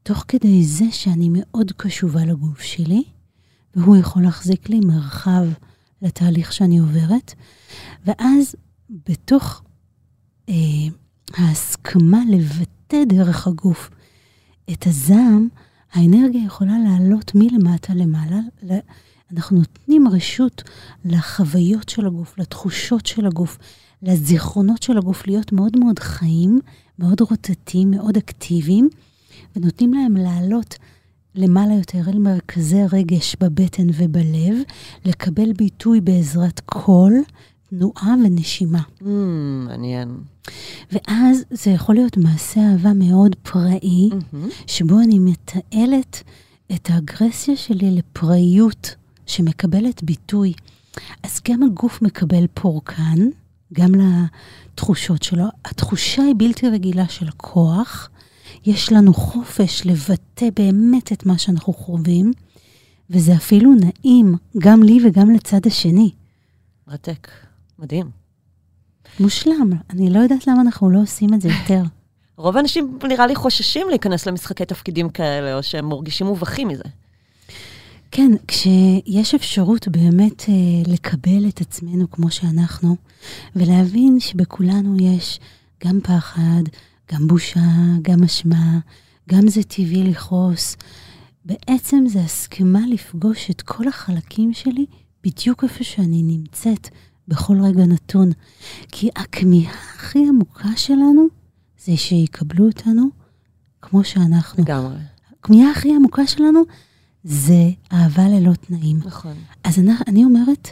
תוך 0.02 0.24
כדי 0.28 0.64
זה 0.64 0.84
שאני 0.90 1.28
מאוד 1.32 1.72
קשובה 1.76 2.24
לגוף 2.24 2.60
שלי, 2.60 3.04
והוא 3.74 3.96
יכול 3.96 4.22
להחזיק 4.22 4.68
לי 4.68 4.80
מרחב 4.80 5.46
לתהליך 6.02 6.52
שאני 6.52 6.78
עוברת, 6.78 7.34
ואז 8.04 8.54
בתוך 9.08 9.62
אה, 10.48 10.54
ההסכמה 11.34 12.20
לבטא 12.28 13.04
דרך 13.04 13.46
הגוף 13.46 13.90
את 14.72 14.86
הזעם, 14.86 15.48
האנרגיה 15.92 16.44
יכולה 16.44 16.78
לעלות 16.78 17.32
מלמטה 17.34 17.94
למעלה. 17.94 18.40
אנחנו 19.32 19.58
נותנים 19.58 20.08
רשות 20.08 20.62
לחוויות 21.04 21.88
של 21.88 22.06
הגוף, 22.06 22.38
לתחושות 22.38 23.06
של 23.06 23.26
הגוף, 23.26 23.58
לזיכרונות 24.02 24.82
של 24.82 24.98
הגוף 24.98 25.26
להיות 25.26 25.52
מאוד 25.52 25.78
מאוד 25.78 25.98
חיים, 25.98 26.60
מאוד 26.98 27.20
רוטטים, 27.20 27.90
מאוד 27.90 28.16
אקטיביים, 28.16 28.88
ונותנים 29.56 29.94
להם 29.94 30.16
לעלות 30.16 30.76
למעלה 31.34 31.74
יותר 31.74 32.00
אל 32.08 32.18
מרכזי 32.18 32.80
הרגש 32.80 33.36
בבטן 33.40 33.86
ובלב, 33.94 34.56
לקבל 35.04 35.52
ביטוי 35.52 36.00
בעזרת 36.00 36.60
קול, 36.60 37.12
תנועה 37.70 38.14
ונשימה. 38.24 38.82
Mm, 39.00 39.04
מעניין. 39.66 40.08
ואז 40.92 41.44
זה 41.50 41.70
יכול 41.70 41.94
להיות 41.94 42.16
מעשה 42.16 42.60
אהבה 42.60 42.92
מאוד 42.92 43.36
פראי, 43.42 44.10
mm-hmm. 44.10 44.36
שבו 44.66 45.00
אני 45.00 45.18
מתעלת 45.18 46.22
את 46.74 46.90
האגרסיה 46.90 47.56
שלי 47.56 47.90
לפראיות 47.90 48.94
שמקבלת 49.26 50.02
ביטוי. 50.02 50.52
אז 51.22 51.40
גם 51.48 51.62
הגוף 51.62 52.02
מקבל 52.02 52.46
פורקן, 52.54 53.28
גם 53.72 53.92
לתחושות 53.94 55.22
שלו. 55.22 55.44
התחושה 55.64 56.22
היא 56.22 56.34
בלתי 56.38 56.68
רגילה 56.68 57.08
של 57.08 57.30
כוח. 57.36 58.10
יש 58.66 58.92
לנו 58.92 59.14
חופש 59.14 59.86
לבטא 59.86 60.46
באמת 60.56 61.12
את 61.12 61.26
מה 61.26 61.38
שאנחנו 61.38 61.72
חווים, 61.72 62.32
וזה 63.10 63.34
אפילו 63.34 63.70
נעים, 63.74 64.36
גם 64.58 64.82
לי 64.82 64.98
וגם 65.04 65.30
לצד 65.30 65.66
השני. 65.66 66.10
מרתק, 66.88 67.28
מדהים. 67.78 68.10
מושלם. 69.20 69.70
אני 69.90 70.10
לא 70.10 70.18
יודעת 70.18 70.46
למה 70.46 70.60
אנחנו 70.60 70.90
לא 70.90 71.02
עושים 71.02 71.34
את 71.34 71.40
זה 71.40 71.48
יותר. 71.48 71.82
רוב 72.36 72.56
האנשים 72.56 72.98
נראה 73.08 73.26
לי 73.26 73.34
חוששים 73.34 73.88
להיכנס 73.88 74.26
למשחקי 74.26 74.64
תפקידים 74.64 75.10
כאלה, 75.10 75.56
או 75.56 75.62
שהם 75.62 75.88
מרגישים 75.88 76.26
מובכים 76.26 76.68
מזה. 76.68 76.84
כן, 78.10 78.32
כשיש 78.48 79.34
אפשרות 79.34 79.88
באמת 79.88 80.44
אה, 80.48 80.54
לקבל 80.92 81.48
את 81.48 81.60
עצמנו 81.60 82.10
כמו 82.10 82.30
שאנחנו, 82.30 82.96
ולהבין 83.56 84.20
שבכולנו 84.20 84.96
יש 85.00 85.40
גם 85.84 86.00
פחד, 86.00 86.62
גם 87.12 87.28
בושה, 87.28 87.60
גם 88.02 88.22
אשמה, 88.24 88.78
גם 89.28 89.48
זה 89.48 89.62
טבעי 89.62 90.02
לכעוס, 90.02 90.76
בעצם 91.44 92.04
זה 92.08 92.20
הסכמה 92.20 92.80
לפגוש 92.88 93.50
את 93.50 93.62
כל 93.62 93.88
החלקים 93.88 94.52
שלי 94.52 94.86
בדיוק 95.24 95.64
איפה 95.64 95.84
שאני 95.84 96.22
נמצאת 96.22 96.88
בכל 97.28 97.56
רגע 97.62 97.86
נתון. 97.86 98.30
כי 98.92 99.08
הכמיהה 99.16 99.72
הכי 99.72 100.18
עמוקה 100.28 100.76
שלנו 100.76 101.26
זה 101.84 101.96
שיקבלו 101.96 102.66
אותנו 102.66 103.08
כמו 103.82 104.04
שאנחנו. 104.04 104.62
לגמרי. 104.62 104.96
הכמיהה 105.40 105.70
הכי 105.70 105.94
עמוקה 105.94 106.26
שלנו 106.26 106.62
זה 107.28 107.70
אהבה 107.92 108.28
ללא 108.28 108.54
תנאים. 108.54 108.98
נכון. 109.04 109.34
אז 109.64 109.78
אני, 109.78 109.92
אני 110.08 110.24
אומרת, 110.24 110.68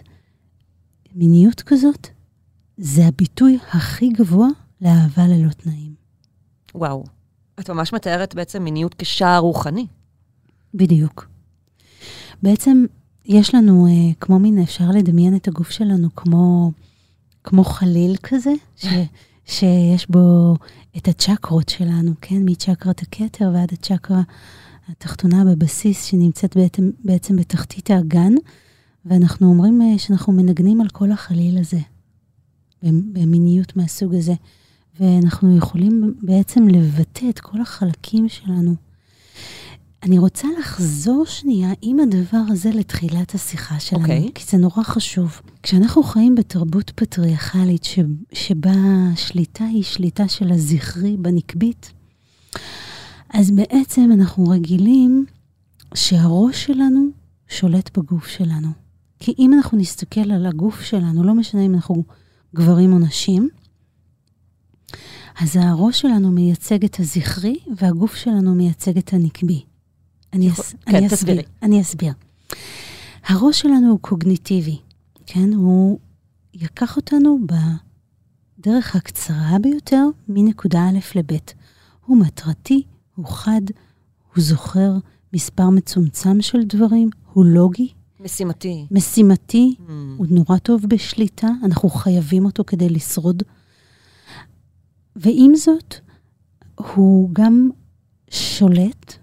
מיניות 1.15 1.63
כזאת 1.63 2.09
זה 2.77 3.07
הביטוי 3.07 3.59
הכי 3.73 4.09
גבוה 4.09 4.49
לאהבה 4.81 5.27
ללא 5.27 5.51
תנאים. 5.51 5.95
וואו. 6.75 7.05
את 7.61 7.71
ממש 7.71 7.93
מתארת 7.93 8.35
בעצם 8.35 8.65
מיניות 8.65 8.95
כשער 8.99 9.39
רוחני. 9.39 9.87
בדיוק. 10.75 11.29
בעצם 12.43 12.85
יש 13.25 13.55
לנו, 13.55 13.87
אה, 13.87 14.15
כמו 14.21 14.39
מין, 14.39 14.59
אפשר 14.59 14.91
לדמיין 14.91 15.37
את 15.37 15.49
הגוף 15.49 15.71
שלנו 15.71 16.09
כמו, 16.15 16.73
כמו 17.45 17.65
חליל 17.65 18.17
כזה, 18.23 18.53
ש, 18.77 18.87
שיש 19.55 20.11
בו 20.11 20.57
את 20.97 21.09
הצ'קרות 21.09 21.69
שלנו, 21.69 22.13
כן? 22.21 22.39
מצ'קרת 22.41 23.03
הכתר 23.03 23.51
ועד 23.55 23.73
הצ'קרה 23.73 24.23
התחתונה 24.89 25.45
בבסיס, 25.45 26.05
שנמצאת 26.05 26.57
בעצם, 26.57 26.91
בעצם 27.05 27.37
בתחתית 27.37 27.91
האגן, 27.91 28.33
ואנחנו 29.05 29.47
אומרים 29.47 29.83
אה, 29.83 29.99
שאנחנו 29.99 30.33
מנגנים 30.33 30.81
על 30.81 30.89
כל 30.89 31.13
החליל 31.13 31.59
הזה, 31.59 31.81
במיניות 32.83 33.77
מהסוג 33.77 34.15
הזה. 34.15 34.35
ואנחנו 35.01 35.57
יכולים 35.57 36.15
בעצם 36.23 36.69
לבטא 36.69 37.27
את 37.29 37.41
כל 37.41 37.61
החלקים 37.61 38.29
שלנו. 38.29 38.75
אני 40.03 40.19
רוצה 40.19 40.49
לחזור 40.59 41.27
שנייה 41.27 41.71
עם 41.83 42.01
הדבר 42.01 42.43
הזה 42.49 42.71
לתחילת 42.71 43.35
השיחה 43.35 43.81
שלנו, 43.81 44.05
okay. 44.05 44.11
אוקיי. 44.11 44.31
כי 44.35 44.45
זה 44.51 44.57
נורא 44.57 44.83
חשוב. 44.83 45.41
כשאנחנו 45.63 46.03
חיים 46.03 46.35
בתרבות 46.35 46.91
פטריארכלית 46.95 47.85
ש... 47.85 47.99
שבה 48.33 48.73
השליטה 49.13 49.65
היא 49.65 49.83
שליטה 49.83 50.29
של 50.29 50.53
הזכרי 50.53 51.17
בנקבית, 51.17 51.93
אז 53.35 53.51
בעצם 53.51 54.11
אנחנו 54.15 54.49
רגילים 54.49 55.27
שהראש 55.95 56.65
שלנו 56.65 57.09
שולט 57.49 57.99
בגוף 57.99 58.27
שלנו. 58.27 58.69
כי 59.19 59.35
אם 59.39 59.53
אנחנו 59.53 59.79
נסתכל 59.79 60.31
על 60.33 60.47
הגוף 60.47 60.81
שלנו, 60.81 61.25
לא 61.25 61.35
משנה 61.35 61.67
אם 61.67 61.75
אנחנו 61.75 62.05
גברים 62.55 62.93
או 62.93 62.99
נשים, 62.99 63.49
אז 65.41 65.57
הראש 65.57 66.01
שלנו 66.01 66.31
מייצג 66.31 66.85
את 66.85 67.01
הזכרי, 67.01 67.57
והגוף 67.77 68.15
שלנו 68.15 68.55
מייצג 68.55 68.99
את 68.99 69.13
הנקבי. 69.13 69.63
אני, 70.33 70.51
אס... 70.51 70.75
כן, 70.87 70.97
אני. 70.97 71.07
אסביר. 71.07 71.43
אני 71.63 71.81
אסביר. 71.81 72.13
הראש 73.27 73.61
שלנו 73.61 73.91
הוא 73.91 73.99
קוגניטיבי, 74.01 74.79
כן? 75.27 75.53
הוא 75.53 75.99
ייקח 76.55 76.97
אותנו 76.97 77.39
בדרך 78.59 78.97
הקצרה 78.97 79.57
ביותר 79.63 80.05
מנקודה 80.29 80.89
א' 80.89 81.19
לב'. 81.19 81.39
הוא 82.07 82.17
מטרתי, 82.17 82.83
הוא 83.17 83.27
חד, 83.27 83.61
הוא 84.35 84.45
זוכר 84.45 84.93
מספר 85.33 85.71
מצומצם 85.71 86.43
של 86.43 86.59
דברים, 86.65 87.11
הוא 87.33 87.45
לוגי. 87.45 87.93
משימתי. 88.21 88.87
משימתי, 88.91 89.75
Mm. 89.79 89.91
הוא 90.17 90.27
נורא 90.31 90.59
טוב 90.59 90.83
בשליטה, 90.89 91.49
אנחנו 91.65 91.89
חייבים 91.89 92.45
אותו 92.45 92.65
כדי 92.67 92.89
לשרוד. 92.89 93.43
ועם 95.17 95.55
זאת, 95.55 95.95
הוא 96.95 97.31
גם 97.33 97.71
שולט, 98.31 99.15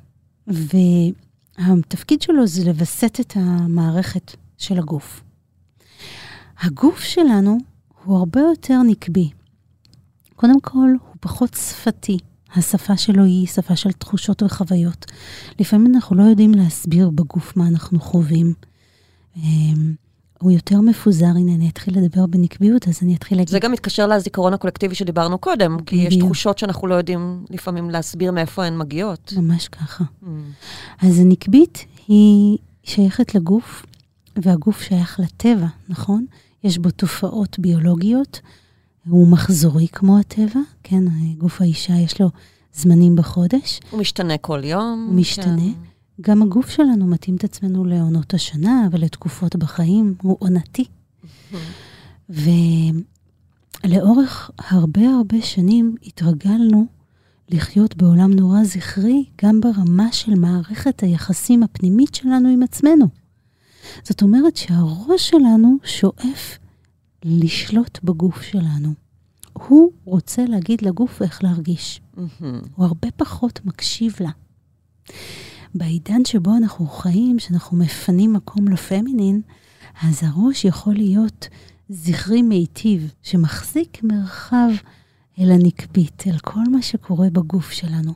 והתפקיד 0.47 2.21
שלו 2.21 2.47
זה 2.47 2.65
לווסת 2.65 3.17
את 3.19 3.33
המערכת 3.35 4.31
של 4.57 4.79
הגוף. 4.79 5.21
הגוף 6.61 6.99
שלנו 6.99 7.57
הוא 8.03 8.17
הרבה 8.17 8.39
יותר 8.41 8.81
נקבי. 8.87 9.29
קודם 10.35 10.59
כל, 10.61 10.89
הוא 11.07 11.15
פחות 11.19 11.53
שפתי. 11.53 12.17
השפה 12.55 12.97
שלו 12.97 13.23
היא 13.23 13.47
שפה 13.47 13.75
של 13.75 13.91
תחושות 13.91 14.43
וחוויות. 14.43 15.05
לפעמים 15.59 15.95
אנחנו 15.95 16.15
לא 16.15 16.23
יודעים 16.23 16.51
להסביר 16.51 17.09
בגוף 17.09 17.57
מה 17.57 17.67
אנחנו 17.67 17.99
חווים. 17.99 18.53
אמ, 19.37 19.93
הוא 20.41 20.51
יותר 20.51 20.81
מפוזר, 20.81 21.25
הנה, 21.25 21.55
אני 21.55 21.69
אתחיל 21.69 21.97
לדבר 21.97 22.25
בנקביות, 22.25 22.87
אז 22.87 22.99
אני 23.03 23.15
אתחיל 23.15 23.37
להגיד... 23.37 23.51
זה 23.51 23.59
גם 23.59 23.71
מתקשר 23.71 24.07
לזיכרון 24.07 24.53
הקולקטיבי 24.53 24.95
שדיברנו 24.95 25.37
קודם, 25.37 25.77
כי 25.85 25.95
יש. 25.95 26.17
תחושות 26.17 26.57
שאנחנו 26.57 26.87
לא 26.87 26.95
יודעים 26.95 27.45
לפעמים 27.49 27.89
להסביר 27.89 28.31
מאיפה 28.31 28.65
הן 28.65 28.77
מגיעות. 28.77 29.33
ממש 29.37 29.67
ככה. 29.67 30.03
Mm. 30.03 30.25
אז 31.01 31.19
הנקבית 31.19 31.85
היא 32.07 32.57
שייכת 32.83 33.35
לגוף, 33.35 33.85
והגוף 34.35 34.81
שייך 34.81 35.19
לטבע, 35.19 35.67
נכון? 35.89 36.25
יש 36.63 36.77
בו 36.77 36.91
תופעות 36.91 37.59
ביולוגיות, 37.59 38.41
הוא 39.09 39.27
מחזורי 39.27 39.87
כמו 39.87 40.19
הטבע, 40.19 40.59
כן? 40.83 41.03
גוף 41.37 41.61
האישה 41.61 41.93
יש 41.93 42.21
לו 42.21 42.29
זמנים 42.73 43.15
בחודש, 43.15 43.79
הוא 43.91 43.99
משתנה 43.99 44.37
כל 44.37 44.61
יום. 44.63 45.05
הוא 45.09 45.19
משתנה. 45.19 45.57
כן. 45.57 45.91
גם 46.21 46.41
הגוף 46.41 46.69
שלנו 46.69 47.07
מתאים 47.07 47.35
את 47.35 47.43
עצמנו 47.43 47.85
לעונות 47.85 48.33
השנה 48.33 48.87
ולתקופות 48.91 49.55
בחיים, 49.55 50.15
הוא 50.21 50.37
עונתי. 50.39 50.85
ולאורך 53.83 54.51
הרבה 54.57 55.09
הרבה 55.09 55.41
שנים 55.41 55.95
התרגלנו 56.03 56.85
לחיות 57.49 57.95
בעולם 57.97 58.33
נורא 58.33 58.63
זכרי, 58.63 59.25
גם 59.43 59.61
ברמה 59.61 60.11
של 60.11 60.35
מערכת 60.35 61.03
היחסים 61.03 61.63
הפנימית 61.63 62.15
שלנו 62.15 62.49
עם 62.49 62.63
עצמנו. 62.63 63.05
זאת 64.03 64.21
אומרת 64.21 64.57
שהראש 64.57 65.29
שלנו 65.29 65.77
שואף 65.83 66.57
לשלוט 67.23 67.99
בגוף 68.03 68.41
שלנו. 68.41 68.93
הוא 69.53 69.91
רוצה 70.05 70.45
להגיד 70.45 70.81
לגוף 70.81 71.21
איך 71.21 71.43
להרגיש. 71.43 72.01
מהמם. 72.13 72.61
הוא 72.75 72.85
הרבה 72.85 73.11
פחות 73.11 73.59
מקשיב 73.65 74.15
לה. 74.19 74.31
בעידן 75.75 76.25
שבו 76.25 76.57
אנחנו 76.57 76.87
חיים, 76.87 77.39
שאנחנו 77.39 77.77
מפנים 77.77 78.33
מקום 78.33 78.67
לפמינין, 78.67 79.41
אז 80.01 80.23
הראש 80.23 80.65
יכול 80.65 80.93
להיות 80.93 81.47
זכרי 81.89 82.41
מיטיב, 82.41 83.13
שמחזיק 83.23 84.03
מרחב 84.03 84.69
אל 85.39 85.51
הנקבית, 85.51 86.23
אל 86.27 86.37
כל 86.37 86.63
מה 86.71 86.81
שקורה 86.81 87.29
בגוף 87.29 87.71
שלנו. 87.71 88.13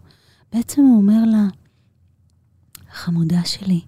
בעצם 0.54 0.82
הוא 0.82 0.98
אומר 0.98 1.26
לה, 1.26 1.48
חמודה 2.92 3.46
שלי, 3.46 3.82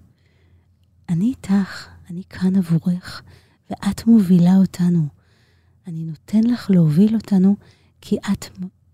אני 1.08 1.24
איתך, 1.24 1.88
אני 2.10 2.22
כאן 2.30 2.56
עבורך, 2.56 3.22
ואת 3.70 4.06
מובילה 4.06 4.56
אותנו. 4.56 5.06
אני 5.86 6.04
נותן 6.04 6.50
לך 6.50 6.70
להוביל 6.70 7.14
אותנו, 7.14 7.56
כי 8.00 8.16
את, 8.32 8.44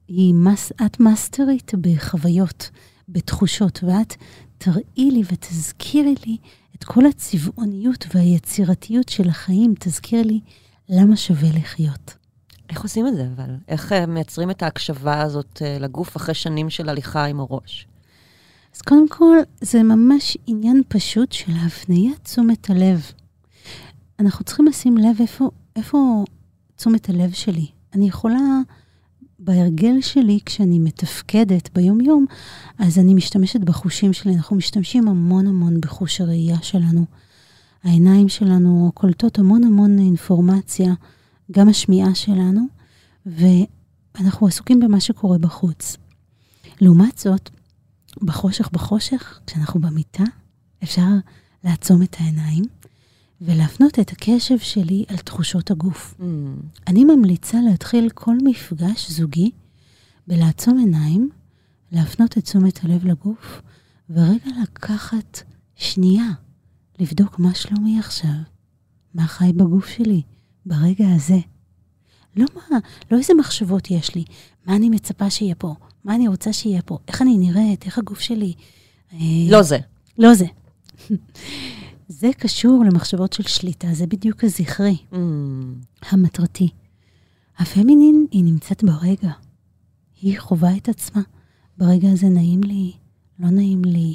היא 0.09 0.35
מס, 0.35 0.73
את 0.87 1.01
מאסטרית 1.01 1.73
בחוויות, 1.81 2.71
בתחושות, 3.09 3.85
ואת 3.85 4.15
תראי 4.59 5.11
לי 5.11 5.23
ותזכירי 5.33 6.15
לי 6.27 6.37
את 6.77 6.85
כל 6.85 7.07
הצבעוניות 7.07 8.07
והיצירתיות 8.15 9.09
של 9.09 9.29
החיים, 9.29 9.75
תזכירי 9.79 10.25
לי 10.25 10.41
למה 10.89 11.17
שווה 11.17 11.49
לחיות. 11.59 12.15
איך 12.71 12.83
עושים 12.83 13.07
את 13.07 13.15
זה, 13.15 13.29
אבל? 13.37 13.57
איך 13.69 13.93
uh, 13.93 14.07
מייצרים 14.07 14.51
את 14.51 14.63
ההקשבה 14.63 15.23
הזאת 15.23 15.63
uh, 15.63 15.83
לגוף 15.83 16.17
אחרי 16.17 16.35
שנים 16.35 16.71
של 16.71 16.89
הליכה 16.89 17.25
עם 17.25 17.41
הראש? 17.41 17.87
אז 18.75 18.83
קודם 18.83 19.09
כל, 19.09 19.37
זה 19.61 19.83
ממש 19.83 20.37
עניין 20.47 20.83
פשוט 20.89 21.33
של 21.33 21.53
הפניית 21.67 22.19
תשומת 22.25 22.71
הלב. 22.71 23.13
אנחנו 24.21 24.45
צריכים 24.45 24.67
לשים 24.67 24.97
לב 24.97 25.17
איפה, 25.21 25.51
איפה 25.77 26.25
תשומת 26.77 27.09
הלב 27.09 27.33
שלי. 27.33 27.67
אני 27.95 28.09
יכולה, 28.09 28.61
בהרגל 29.39 30.01
שלי, 30.01 30.39
כשאני 30.47 30.79
מתפקדת 30.79 31.71
ביום-יום, 31.75 32.27
אז 32.79 32.99
אני 32.99 33.15
משתמשת 33.15 33.61
בחושים 33.61 34.13
שלי. 34.13 34.35
אנחנו 34.35 34.57
משתמשים 34.57 35.09
המון 35.09 35.47
המון 35.47 35.81
בחוש 35.81 36.21
הראייה 36.21 36.63
שלנו. 36.63 37.05
העיניים 37.85 38.29
שלנו 38.29 38.91
קולטות 38.95 39.39
המון 39.39 39.65
המון 39.65 39.99
אינפורמציה, 39.99 40.95
גם 41.51 41.69
השמיעה 41.69 42.15
שלנו, 42.15 42.67
ואנחנו 43.27 44.47
עסוקים 44.47 44.81
במה 44.81 45.01
שקורה 45.01 45.39
בחוץ. 45.39 45.97
לעומת 46.81 47.19
זאת, 47.19 47.51
בחושך 48.23 48.69
בחושך, 48.73 49.41
כשאנחנו 49.47 49.81
במיטה, 49.81 50.25
אפשר 50.83 51.09
לעצום 51.65 52.03
את 52.03 52.17
העיניים 52.21 52.65
ולהפנות 53.45 53.99
את 53.99 54.11
הקשב 54.11 54.59
שלי 54.59 55.05
על 55.09 55.17
תחושות 55.17 55.71
הגוף. 55.71 56.15
Mm. 56.21 56.23
אני 56.87 57.05
ממליצה 57.05 57.59
להתחיל 57.71 58.11
כל 58.11 58.37
מפגש 58.45 59.11
זוגי 59.11 59.51
בלעצום 60.27 60.79
עיניים, 60.79 61.31
להפנות 61.93 62.39
את 62.39 62.45
תשומת 62.45 62.85
הלב 62.85 63.07
לגוף, 63.07 63.63
ורגע 64.11 64.51
לקחת 64.63 65.43
שנייה, 65.77 66.31
לבדוק 66.99 67.39
מה 67.39 67.55
שלומי 67.55 67.99
עכשיו, 67.99 68.31
מה 69.15 69.27
חי 69.27 69.53
בגוף 69.53 69.87
שלי 69.87 70.23
ברגע 70.67 71.07
הזה. 71.15 71.39
לא 72.37 72.47
מה, 72.55 72.79
לא 73.11 73.19
איזה 73.19 73.35
מחשבות 73.35 73.91
יש 73.91 74.15
לי, 74.15 74.25
מה 74.67 74.77
אני 74.77 74.91
מצפה 74.91 75.31
שיהיה 75.31 75.55
פה, 75.55 75.75
מה 76.05 76.15
אני 76.15 76.29
רוצה 76.29 76.53
שיהיה 76.53 76.83
פה, 76.83 76.99
איך 77.09 77.23
אני 77.23 77.39
נראית, 77.39 77.85
איך 77.87 77.99
הגוף 77.99 78.21
שלי. 78.21 78.55
לא 79.51 79.63
זה. 79.63 79.79
לא 80.19 80.35
זה. 80.35 80.47
זה 82.09 82.31
קשור 82.39 82.85
למחשבות 82.85 83.33
של 83.33 83.43
שליטה, 83.43 83.89
זה 83.93 84.07
בדיוק 84.07 84.45
הזכרי, 84.45 84.97
mm. 85.13 85.17
המטרתי. 86.03 86.69
הפמינין, 87.59 88.27
היא 88.31 88.45
נמצאת 88.45 88.85
ברגע. 88.85 89.31
היא 90.21 90.41
חווה 90.41 90.77
את 90.77 90.89
עצמה. 90.89 91.23
ברגע 91.79 92.13
הזה 92.13 92.29
נעים 92.29 92.63
לי, 92.63 92.93
לא 93.39 93.51
נעים 93.51 93.85
לי, 93.85 94.15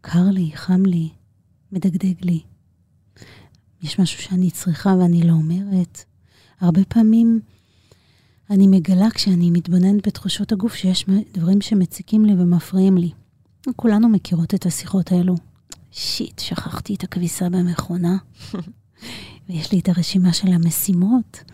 קר 0.00 0.24
לי, 0.30 0.50
חם 0.54 0.82
לי, 0.86 1.08
מדגדג 1.72 2.24
לי. 2.24 2.40
יש 3.82 4.00
משהו 4.00 4.22
שאני 4.22 4.50
צריכה 4.50 4.94
ואני 5.00 5.22
לא 5.22 5.32
אומרת. 5.32 6.04
הרבה 6.60 6.84
פעמים 6.84 7.40
אני 8.50 8.66
מגלה 8.66 9.10
כשאני 9.10 9.50
מתבוננת 9.50 10.06
בתחושות 10.08 10.52
הגוף 10.52 10.74
שיש 10.74 11.06
דברים 11.34 11.60
שמציקים 11.60 12.24
לי 12.24 12.32
ומפריעים 12.32 12.98
לי. 12.98 13.10
כולנו 13.76 14.08
מכירות 14.08 14.54
את 14.54 14.66
השיחות 14.66 15.12
האלו. 15.12 15.34
שיט, 15.92 16.38
שכחתי 16.38 16.94
את 16.94 17.04
הכביסה 17.04 17.48
במכונה, 17.50 18.16
ויש 19.48 19.72
לי 19.72 19.78
את 19.78 19.88
הרשימה 19.88 20.32
של 20.32 20.48
המשימות, 20.48 21.44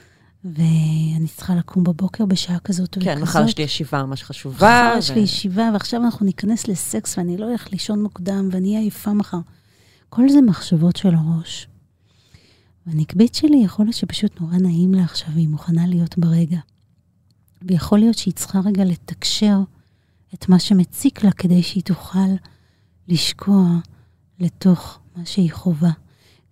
ואני 0.44 1.28
צריכה 1.36 1.54
לקום 1.54 1.84
בבוקר 1.84 2.26
בשעה 2.26 2.58
כזאת 2.58 2.94
כן, 2.94 3.00
וכזאת. 3.00 3.14
כן, 3.16 3.22
מחר 3.22 3.44
יש 3.44 3.58
לי 3.58 3.64
ישיבה 3.64 4.04
ממש 4.04 4.22
חשובה. 4.22 4.56
מחר 4.56 4.94
ו... 4.96 4.98
יש 4.98 5.10
לי 5.10 5.20
ישיבה, 5.20 5.70
ועכשיו 5.72 6.04
אנחנו 6.04 6.26
ניכנס 6.26 6.68
לסקס, 6.68 7.18
ואני 7.18 7.36
לא 7.36 7.46
הולך 7.46 7.72
לישון 7.72 8.02
מוקדם, 8.02 8.48
ואני 8.52 8.68
אהיה 8.68 8.80
עייפה 8.80 9.12
מחר. 9.12 9.38
כל 10.08 10.28
זה 10.28 10.40
מחשבות 10.40 10.96
של 10.96 11.14
הראש. 11.14 11.68
והנקבית 12.86 13.34
שלי 13.34 13.62
יכול 13.64 13.84
להיות 13.84 13.96
שפשוט 13.96 14.40
נורא 14.40 14.56
נעים 14.56 14.94
לה 14.94 15.04
עכשיו, 15.04 15.28
והיא 15.34 15.48
מוכנה 15.48 15.86
להיות 15.86 16.18
ברגע. 16.18 16.58
ויכול 17.62 17.98
להיות 17.98 18.18
שהיא 18.18 18.34
צריכה 18.34 18.60
רגע 18.64 18.84
לתקשר 18.84 19.58
את 20.34 20.48
מה 20.48 20.58
שמציק 20.58 21.24
לה 21.24 21.32
כדי 21.32 21.62
שהיא 21.62 21.82
תוכל 21.82 22.28
לשקוע 23.08 23.78
לתוך 24.40 24.98
מה 25.16 25.26
שהיא 25.26 25.52
חווה. 25.52 25.90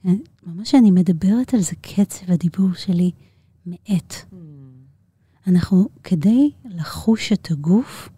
ממש 0.05 0.68
כשאני 0.68 0.90
מדברת 0.90 1.55
על 1.55 1.61
זה, 1.61 1.72
קצב 1.81 2.33
הדיבור 2.33 2.75
שלי 2.75 3.11
מאט. 3.66 4.14
Mm. 4.14 4.37
אנחנו, 5.46 5.88
כדי 6.05 6.51
לחוש 6.64 7.33
את 7.33 7.51
הגוף, 7.51 8.09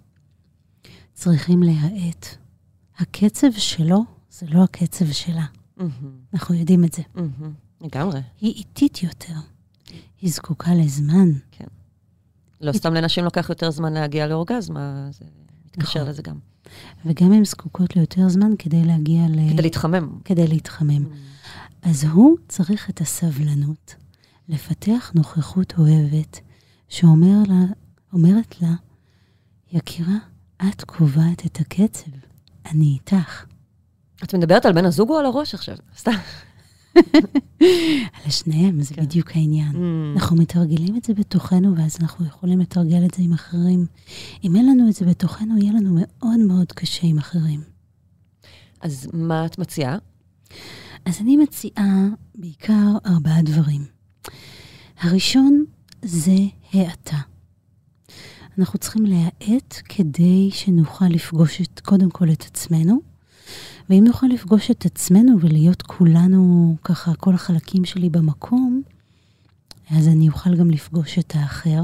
צריכים 1.15 1.63
להאט. 1.63 2.27
הקצב 2.99 3.53
שלו 3.53 4.05
זה 4.31 4.47
לא 4.51 4.65
הקצב 4.65 5.13
שלה. 5.13 5.47
Mm-hmm. 5.79 5.83
אנחנו 6.35 6.55
יודעים 6.55 6.85
את 6.85 6.93
זה. 6.93 7.03
Mm-hmm. 7.17 7.85
לגמרי. 7.85 8.21
היא 8.41 8.55
איטית 8.55 9.03
יותר. 9.03 9.35
היא 10.21 10.31
זקוקה 10.31 10.75
לזמן. 10.75 11.29
כן. 11.51 11.65
לא 12.61 12.73
סתם 12.73 12.95
לנשים 12.95 13.25
לוקח 13.25 13.49
יותר 13.49 13.71
זמן 13.71 13.93
להגיע 13.93 14.27
לאורגזמה, 14.27 15.09
זה 15.11 15.25
מתקשר 15.67 15.99
נכון. 16.01 16.11
לזה 16.11 16.23
גם. 16.23 16.39
וגם 17.07 17.33
הן 17.33 17.45
זקוקות 17.45 17.97
ליותר 17.97 18.29
זמן 18.29 18.53
כדי 18.59 18.85
להגיע 18.85 19.23
ל... 19.29 19.51
כדי 19.53 19.63
להתחמם. 19.63 20.19
כדי 20.25 20.47
להתחמם. 20.47 21.05
Mm. 21.05 21.09
אז 21.83 22.05
הוא 22.05 22.37
צריך 22.49 22.91
את 22.91 23.01
הסבלנות, 23.01 23.95
לפתח 24.49 25.13
נוכחות 25.15 25.75
אוהבת, 25.79 26.41
שאומרת 26.89 27.49
לה, 27.49 27.65
לה, 28.61 28.75
יקירה, 29.73 30.17
את 30.69 30.85
קובעת 30.85 31.47
את 31.47 31.61
הקצב, 31.61 32.11
אני 32.67 32.85
איתך. 32.85 33.45
את 34.25 34.35
מדברת 34.35 34.67
על 34.67 34.73
בן 34.73 34.85
הזוג 34.85 35.11
או 35.11 35.19
על 35.19 35.27
הראש 35.27 35.55
עכשיו? 35.55 35.77
סתם. 35.99 36.13
על 38.25 38.31
שניהם, 38.31 38.83
זה 38.83 38.95
כן. 38.95 39.03
בדיוק 39.03 39.31
העניין. 39.35 39.73
Mm. 39.73 40.19
אנחנו 40.19 40.37
מתרגלים 40.37 40.97
את 40.97 41.05
זה 41.05 41.15
בתוכנו, 41.15 41.77
ואז 41.77 41.99
אנחנו 42.01 42.27
יכולים 42.27 42.61
לתרגל 42.61 43.05
את 43.05 43.15
זה 43.15 43.23
עם 43.23 43.33
אחרים. 43.33 43.87
אם 44.45 44.57
אין 44.57 44.67
לנו 44.67 44.89
את 44.89 44.95
זה 44.95 45.07
בתוכנו, 45.07 45.59
יהיה 45.59 45.73
לנו 45.73 45.91
מאוד 46.01 46.39
מאוד 46.39 46.73
קשה 46.73 47.07
עם 47.07 47.19
אחרים. 47.19 47.61
אז 48.81 49.09
מה 49.13 49.47
את 49.47 49.59
מציעה? 49.59 49.97
אז 51.05 51.21
אני 51.21 51.37
מציעה 51.37 52.07
בעיקר 52.35 52.97
ארבעה 53.07 53.43
דברים. 53.43 53.85
הראשון 55.01 55.65
זה 56.03 56.37
האטה. 56.73 57.19
אנחנו 58.59 58.79
צריכים 58.79 59.07
להאט 59.07 59.81
כדי 59.89 60.51
שנוכל 60.53 61.05
לפגוש 61.05 61.61
את, 61.61 61.81
קודם 61.81 62.11
כל 62.11 62.31
את 62.31 62.43
עצמנו, 62.43 63.01
ואם 63.91 64.05
נוכל 64.07 64.27
לפגוש 64.27 64.71
את 64.71 64.87
עצמנו 64.87 65.41
ולהיות 65.41 65.83
כולנו, 65.83 66.77
ככה, 66.85 67.15
כל 67.15 67.35
החלקים 67.35 67.85
שלי 67.85 68.11
במקום, 68.11 68.83
אז 69.91 70.09
אני 70.09 70.29
אוכל 70.29 70.57
גם 70.57 70.71
לפגוש 70.71 71.19
את 71.19 71.33
האחר. 71.35 71.83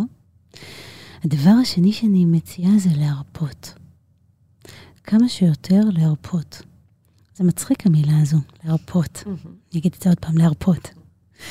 הדבר 1.25 1.51
השני 1.63 1.93
שאני 1.93 2.25
מציעה 2.25 2.79
זה 2.79 2.91
להרפות. 2.97 3.75
כמה 5.05 5.29
שיותר 5.29 5.81
להרפות. 5.93 6.63
זה 7.37 7.45
מצחיק 7.45 7.87
המילה 7.87 8.21
הזו, 8.23 8.39
להרפות. 8.65 9.23
Mm-hmm. 9.27 9.49
אני 9.73 9.81
אגיד 9.81 9.95
את 9.97 10.03
זה 10.03 10.11
עוד 10.11 10.19
פעם, 10.19 10.39
להרפות. 10.39 10.91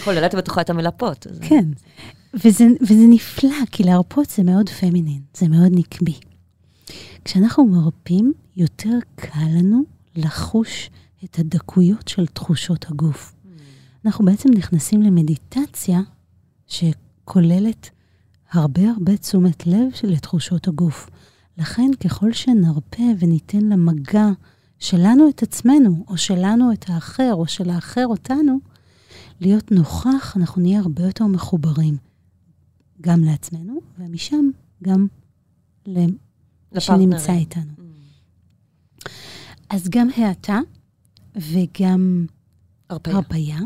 כוללת 0.03 0.35
בתוכה 0.35 0.61
את 0.61 0.69
המילה 0.69 0.91
פות. 0.91 1.27
כן, 1.41 1.65
וזה, 2.33 2.67
וזה 2.81 3.05
נפלא, 3.09 3.65
כי 3.71 3.83
להרפות 3.83 4.29
זה 4.29 4.43
מאוד 4.43 4.69
פמינין, 4.69 5.21
זה 5.33 5.47
מאוד 5.47 5.71
נקבי. 5.71 6.19
כשאנחנו 7.25 7.65
מרפים, 7.65 8.33
יותר 8.55 8.97
קל 9.15 9.47
לנו 9.57 9.83
לחוש 10.15 10.89
את 11.23 11.39
הדקויות 11.39 12.07
של 12.07 12.25
תחושות 12.25 12.85
הגוף. 12.91 13.35
אנחנו 14.05 14.25
בעצם 14.25 14.49
נכנסים 14.49 15.01
למדיטציה 15.01 15.99
שכוללת 16.67 17.89
הרבה 18.51 18.89
הרבה 18.89 19.17
תשומת 19.17 19.67
לב 19.67 19.87
לתחושות 20.03 20.67
הגוף. 20.67 21.09
לכן 21.57 21.89
ככל 22.03 22.33
שנרפה 22.33 23.03
וניתן 23.19 23.59
למגע 23.59 24.27
שלנו 24.79 25.29
את 25.29 25.43
עצמנו, 25.43 26.05
או 26.07 26.17
שלנו 26.17 26.71
את 26.73 26.85
האחר, 26.89 27.33
או 27.33 27.47
של 27.47 27.69
האחר 27.69 28.07
אותנו, 28.07 28.59
להיות 29.39 29.71
נוכח, 29.71 30.37
אנחנו 30.37 30.61
נהיה 30.61 30.79
הרבה 30.79 31.03
יותר 31.03 31.27
מחוברים. 31.27 31.97
גם 33.01 33.23
לעצמנו, 33.23 33.79
ומשם 33.99 34.49
גם 34.83 35.07
למי 35.85 36.17
שנמצא 36.79 37.33
איתנו. 37.33 37.82
אז 39.73 39.89
גם 39.89 40.07
האטה 40.17 40.59
וגם 41.35 42.25
הרפאיה. 42.89 43.15
הרפאיה. 43.15 43.59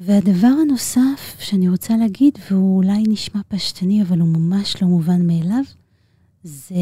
והדבר 0.00 0.52
הנוסף 0.62 1.36
שאני 1.38 1.68
רוצה 1.68 1.96
להגיד, 1.96 2.38
והוא 2.50 2.76
אולי 2.76 3.02
נשמע 3.08 3.40
פשטני, 3.48 4.02
אבל 4.02 4.20
הוא 4.20 4.28
ממש 4.28 4.82
לא 4.82 4.88
מובן 4.88 5.26
מאליו, 5.26 5.62
זה 6.42 6.74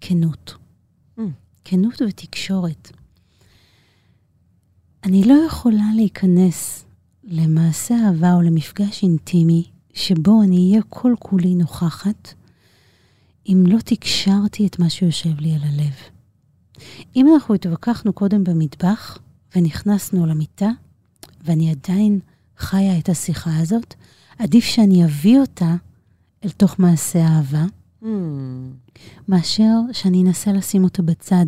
כנות. 0.00 0.54
Mm. 1.18 1.22
כנות 1.64 2.02
ותקשורת. 2.08 2.90
אני 5.04 5.24
לא 5.24 5.34
יכולה 5.46 5.86
להיכנס 5.94 6.84
למעשה 7.24 7.94
אהבה 8.06 8.34
או 8.34 8.42
למפגש 8.42 9.02
אינטימי 9.02 9.64
שבו 9.94 10.42
אני 10.42 10.70
אהיה 10.70 10.82
כל 10.88 11.14
כולי 11.18 11.54
נוכחת, 11.54 12.34
אם 13.48 13.64
לא 13.66 13.78
תקשרתי 13.78 14.66
את 14.66 14.78
מה 14.78 14.90
שיושב 14.90 15.40
לי 15.40 15.54
על 15.54 15.62
הלב. 15.62 16.15
אם 17.16 17.34
אנחנו 17.34 17.54
התווכחנו 17.54 18.12
קודם 18.12 18.44
במטבח 18.44 19.18
ונכנסנו 19.56 20.26
למיטה, 20.26 20.70
ואני 21.44 21.70
עדיין 21.70 22.20
חיה 22.58 22.98
את 22.98 23.08
השיחה 23.08 23.58
הזאת, 23.58 23.94
עדיף 24.38 24.64
שאני 24.64 25.04
אביא 25.04 25.38
אותה 25.40 25.74
אל 26.44 26.50
תוך 26.50 26.78
מעשה 26.78 27.26
אהבה, 27.26 27.64
Mm. 28.02 28.06
מאשר 29.28 29.72
שאני 29.92 30.22
אנסה 30.22 30.52
לשים 30.52 30.84
אותה 30.84 31.02
בצד. 31.02 31.46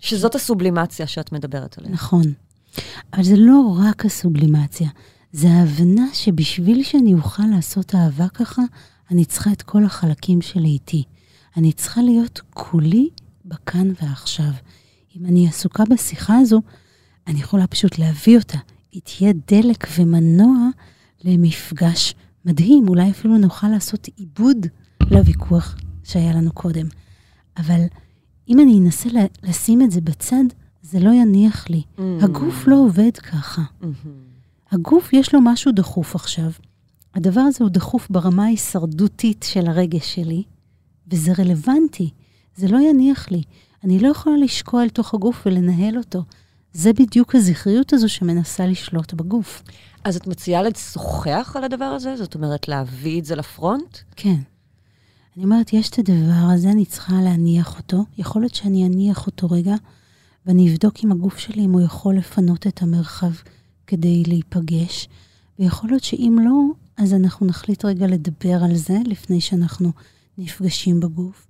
שזאת 0.00 0.34
הסובלימציה 0.34 1.06
שאת 1.06 1.32
מדברת 1.32 1.78
עליה. 1.78 1.90
נכון. 1.90 2.22
אבל 3.12 3.22
זה 3.22 3.36
לא 3.36 3.76
רק 3.80 4.06
הסובלימציה, 4.06 4.88
זה 5.32 5.48
ההבנה 5.50 6.06
שבשביל 6.12 6.82
שאני 6.82 7.14
אוכל 7.14 7.42
לעשות 7.54 7.94
אהבה 7.94 8.28
ככה, 8.28 8.62
אני 9.10 9.24
צריכה 9.24 9.52
את 9.52 9.62
כל 9.62 9.84
החלקים 9.84 10.42
שלי 10.42 10.68
איתי. 10.68 11.04
אני 11.56 11.72
צריכה 11.72 12.02
להיות 12.02 12.40
כולי 12.50 13.08
בכאן 13.48 13.88
ועכשיו. 14.02 14.50
אם 15.16 15.26
אני 15.26 15.48
עסוקה 15.48 15.84
בשיחה 15.90 16.38
הזו, 16.38 16.62
אני 17.26 17.40
יכולה 17.40 17.66
פשוט 17.66 17.98
להביא 17.98 18.38
אותה. 18.38 18.58
היא 18.92 19.02
תהיה 19.04 19.32
דלק 19.48 19.86
ומנוע 19.98 20.68
למפגש 21.24 22.14
מדהים. 22.44 22.88
אולי 22.88 23.10
אפילו 23.10 23.38
נוכל 23.38 23.68
לעשות 23.68 24.08
עיבוד 24.16 24.66
לוויכוח 25.10 25.76
שהיה 26.04 26.34
לנו 26.34 26.52
קודם. 26.52 26.86
אבל 27.56 27.80
אם 28.48 28.60
אני 28.60 28.78
אנסה 28.78 29.08
לשים 29.42 29.82
את 29.82 29.90
זה 29.90 30.00
בצד, 30.00 30.44
זה 30.82 31.00
לא 31.00 31.10
יניח 31.10 31.70
לי. 31.70 31.82
Mm. 31.98 32.02
הגוף 32.22 32.66
לא 32.66 32.76
עובד 32.76 33.16
ככה. 33.16 33.62
מהמם. 33.80 33.94
הגוף 34.70 35.12
יש 35.12 35.34
לו 35.34 35.40
משהו 35.40 35.72
דחוף 35.72 36.14
עכשיו. 36.14 36.50
הדבר 37.14 37.40
הזה 37.40 37.64
הוא 37.64 37.70
דחוף 37.70 38.10
ברמה 38.10 38.44
ההישרדותית 38.44 39.46
של 39.48 39.66
הרגש 39.66 40.14
שלי, 40.14 40.42
וזה 41.08 41.32
רלוונטי. 41.38 42.10
זה 42.58 42.68
לא 42.68 42.78
יניח 42.78 43.30
לי. 43.30 43.42
אני 43.84 43.98
לא 43.98 44.08
יכולה 44.08 44.36
לשקוע 44.36 44.82
אל 44.82 44.88
תוך 44.88 45.14
הגוף 45.14 45.42
ולנהל 45.46 45.98
אותו. 45.98 46.22
זה 46.72 46.92
בדיוק 46.92 47.34
הזכריות 47.34 47.92
הזו 47.92 48.08
שמנסה 48.08 48.66
לשלוט 48.66 49.12
בגוף. 49.12 49.62
אז 50.04 50.16
את 50.16 50.26
מציעה 50.26 50.62
לשוחח 50.62 51.52
על 51.56 51.64
הדבר 51.64 51.84
הזה? 51.84 52.16
זאת 52.16 52.34
אומרת, 52.34 52.68
להביא 52.68 53.20
את 53.20 53.24
זה 53.24 53.36
לפרונט? 53.36 53.98
כן. 54.16 54.36
אני 55.36 55.44
אומרת, 55.44 55.72
יש 55.72 55.90
את 55.90 55.98
הדבר 55.98 56.48
הזה, 56.54 56.70
אני 56.70 56.84
צריכה 56.84 57.22
להניח 57.22 57.78
אותו. 57.78 58.04
יכול 58.18 58.42
להיות 58.42 58.54
שאני 58.54 58.86
אניח 58.86 59.26
אותו 59.26 59.50
רגע, 59.50 59.74
ואני 60.46 60.70
אבדוק 60.70 61.04
עם 61.04 61.12
הגוף 61.12 61.38
שלי 61.38 61.64
אם 61.64 61.72
הוא 61.72 61.80
יכול 61.80 62.16
לפנות 62.16 62.66
את 62.66 62.82
המרחב 62.82 63.32
כדי 63.86 64.22
להיפגש. 64.26 65.08
ויכול 65.58 65.90
להיות 65.90 66.04
שאם 66.04 66.38
לא, 66.42 66.62
אז 66.96 67.14
אנחנו 67.14 67.46
נחליט 67.46 67.84
רגע 67.84 68.06
לדבר 68.06 68.64
על 68.64 68.76
זה 68.76 68.98
לפני 69.06 69.40
שאנחנו 69.40 69.92
נפגשים 70.38 71.00
בגוף, 71.00 71.47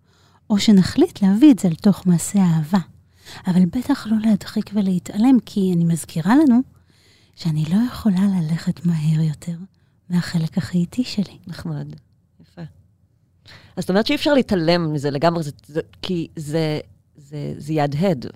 או 0.50 0.58
שנחליט 0.58 1.22
להביא 1.22 1.52
את 1.52 1.58
זה 1.58 1.68
לתוך 1.68 2.06
מעשה 2.06 2.42
האהבה. 2.42 2.78
אבל 3.46 3.64
בטח 3.64 4.06
לא 4.06 4.16
להדחיק 4.24 4.70
ולהתעלם, 4.74 5.40
כי 5.46 5.72
אני 5.76 5.84
מזכירה 5.84 6.36
לנו 6.36 6.60
שאני 7.34 7.64
לא 7.64 7.78
יכולה 7.92 8.20
ללכת 8.40 8.86
מהר 8.86 9.20
יותר 9.20 9.56
מהחלק 10.10 10.58
הכי 10.58 10.78
איטי 10.78 11.04
שלי. 11.04 11.38
נחמד. 11.46 11.86
יפה. 12.40 12.62
אז 13.76 13.82
זאת 13.82 13.90
אומרת 13.90 14.06
שאי 14.06 14.14
אפשר 14.14 14.34
להתעלם 14.34 14.92
מזה 14.92 15.10
לגמרי, 15.10 15.42
זה, 15.42 15.50
זה, 15.66 15.80
כי 16.02 16.28
זה, 16.36 16.80
זה, 17.16 17.54
זה 17.58 17.72
יהדהד. 17.72 18.26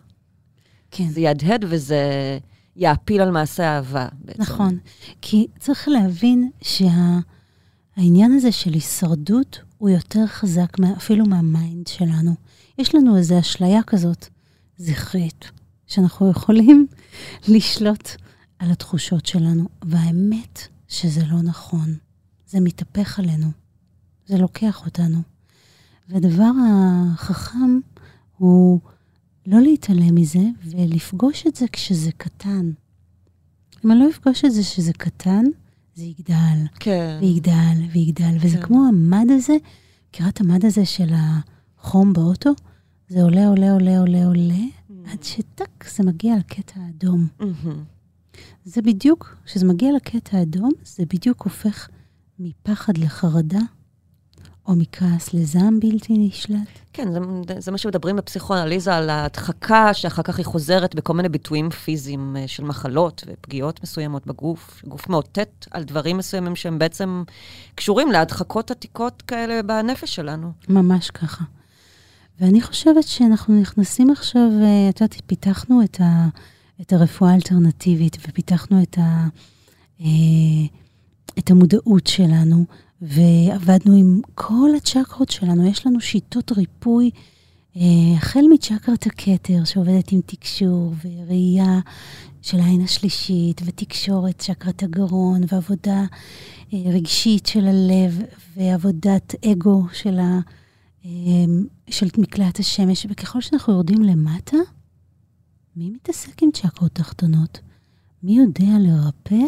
כן. 0.91 1.09
זה 1.09 1.21
יהדהד 1.21 1.65
וזה 1.69 1.99
יאפיל 2.77 3.21
על 3.21 3.31
מעשה 3.31 3.69
האהבה 3.71 4.09
בעצם. 4.25 4.43
נכון, 4.43 4.79
כי 5.21 5.47
צריך 5.59 5.89
להבין 5.89 6.51
שהעניין 6.63 8.33
הזה 8.33 8.53
של 8.53 8.73
הישרדות 8.73 9.61
הוא 9.83 9.91
יותר 9.91 10.27
חזק 10.27 10.77
אפילו 10.97 11.27
מה 11.27 11.47
mind 11.47 11.87
שלנו. 11.87 12.35
יש 12.79 12.95
לנו 12.95 13.17
איזו 13.17 13.41
אשליה 13.41 13.83
כזאת, 13.83 14.29
זכרית, 14.77 15.51
שאנחנו 15.87 16.31
יכולים 16.31 16.87
לשלוט 17.49 18.09
על 18.59 18.71
התחושות 18.71 19.27
שלנו, 19.27 19.69
והאמת 19.85 20.69
שזה 20.89 21.21
לא 21.25 21.43
נכון. 21.43 21.95
זה 22.47 22.61
מתהפך 22.61 23.19
עלינו, 23.19 23.47
זה 24.27 24.39
לוקח 24.39 24.87
אותנו. 24.87 25.19
והדבר 26.09 26.51
החכם 26.67 27.79
הוא 28.39 28.81
לא 29.47 29.61
להתעלם 29.61 30.15
מזה 30.15 30.45
ולפגוש 30.65 31.47
את 31.47 31.57
זה 31.57 31.67
כשזה 31.73 32.11
קטן. 32.17 32.71
אם 33.85 33.93
אני 33.93 34.01
לא 34.01 34.11
אפגוש 34.11 34.45
את 34.45 34.53
זה 34.53 34.63
כשזה 34.63 34.93
קטן, 34.93 35.45
זה 35.95 36.05
יגדל, 36.05 36.67
כן. 36.81 37.19
ויגדל, 37.21 37.83
ויגדל. 37.93 38.37
וזה 38.41 38.57
כן. 38.57 38.63
כמו 38.63 38.87
המד 38.89 39.27
הזה, 39.31 39.57
מכירה 40.09 40.29
את 40.29 40.41
המד 40.41 40.65
הזה 40.65 40.85
של 40.85 41.09
החום 41.15 42.13
באוטו? 42.13 42.51
זה 43.09 43.23
עולה, 43.23 43.49
עולה, 43.49 43.73
עולה, 43.73 43.99
עולה, 43.99 44.27
עולה, 44.27 44.65
עד 45.07 45.23
שטק, 45.23 45.85
זה 45.97 46.05
מגיע 46.05 46.37
לקטע 46.37 46.81
האדום. 46.81 47.27
מהמם. 47.41 47.85
זה 48.65 48.83
בדיוק, 48.83 49.37
כשזה 49.45 49.67
מגיע 49.67 49.93
לקטע 49.97 50.39
האדום, 50.39 50.71
זה 50.85 51.05
בדיוק 51.15 51.43
הופך 51.43 51.89
מפחד 52.39 52.99
לחרדה, 52.99 53.61
או 54.67 54.77
מכעס 54.77 55.35
לזעם 55.35 55.81
בלתי 55.81 56.15
נשלט. 56.19 56.79
כן, 56.93 57.13
זה, 57.13 57.21
זה 57.59 57.71
מה 57.71 57.79
שמדברים 57.79 58.17
בפסיכואנליזה 58.17 58.95
על 58.97 59.11
ההדחקה, 59.11 59.95
שאחר 59.95 60.23
כך 60.23 60.39
היא 60.39 60.47
חוזרת 60.47 60.95
בכל 60.95 61.15
מיני 61.15 61.29
ביטויים 61.29 61.71
פיזיים 61.71 62.37
אה, 62.37 62.49
של 62.49 62.65
מחלות 62.65 63.25
ופגיעות 63.27 63.83
מסוימות 63.83 64.27
בגוף. 64.27 64.83
גוף 64.87 65.09
מאותת 65.09 65.67
על 65.71 65.85
דברים 65.85 66.17
מסוימים 66.17 66.57
שהם 66.57 66.79
בעצם 66.79 67.23
קשורים 67.75 68.13
להדחקות 68.13 68.71
עתיקות 68.71 69.23
כאלה 69.23 69.63
בנפש 69.63 70.15
שלנו. 70.15 70.53
ממש 70.69 71.11
ככה. 71.11 71.45
ואני 72.41 72.61
חושבת 72.61 73.03
שאנחנו 73.03 73.61
נכנסים 73.61 74.11
עכשיו, 74.11 74.49
אה, 74.63 74.89
את 74.89 75.01
יודעת, 75.01 75.23
פיתחנו 75.27 75.83
את, 75.85 76.01
ה, 76.01 76.29
את 76.81 76.93
הרפואה 76.93 77.31
האלטרנטיבית 77.31 78.17
ופיתחנו 78.29 78.83
את, 78.83 78.99
ה, 78.99 79.29
אה, 80.01 80.07
את 81.39 81.51
המודעות 81.51 82.07
שלנו, 82.07 82.65
ועבדנו 83.03 83.97
עם 83.97 84.21
כל 84.35 84.71
הצ'קרות 84.77 85.31
שלנו. 85.31 85.67
יש 85.67 85.87
לנו 85.87 86.01
שיטות 86.01 86.53
ריפוי, 86.53 87.11
אה, 87.77 87.83
החל 88.17 88.45
מצ'קרת 88.53 89.07
הכתר, 89.07 89.65
שעובדת 89.65 90.13
עם 90.13 90.21
תקשור 90.27 90.95
וראייה 91.05 91.81
של 92.43 92.61
העין 92.61 92.81
השלישית, 92.81 93.61
ותקשורת, 93.65 94.39
צ'קרת 94.39 94.83
הגרון, 94.83 95.41
ועבודה 95.49 96.05
אה, 96.73 96.79
רגשית 96.87 97.47
של 97.47 97.67
הלב, 97.67 98.23
ועבודת 98.57 99.35
אגו 99.45 99.83
של 99.93 100.19
ה... 100.19 100.41
אמ, 101.05 101.67
של 101.91 102.07
מקלט 102.19 102.61
השמש, 102.61 103.07
וככל 103.11 103.41
שאנחנו 103.41 103.73
יורדים 103.73 104.03
למטה, 104.03 104.57
מי 105.77 105.91
מתעסק 105.91 106.43
עם 106.43 106.51
צ'קרות 106.53 106.93
תחתונות? 106.93 107.61
מי 108.23 108.37
יודע 108.37 108.79
לרפא 108.81 109.45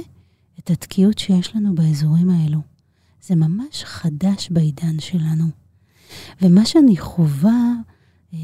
את 0.59 0.71
התקיעות 0.71 1.19
שיש 1.19 1.57
לנו 1.57 1.75
באזורים 1.75 2.31
האלו? 2.31 2.74
זה 3.27 3.35
ממש 3.35 3.85
חדש 3.85 4.49
בעידן 4.51 5.01
שלנו. 5.01 5.45
ומה 6.43 6.67
שאני 6.67 6.97
חווה, 6.97 7.73
אה, 8.35 8.39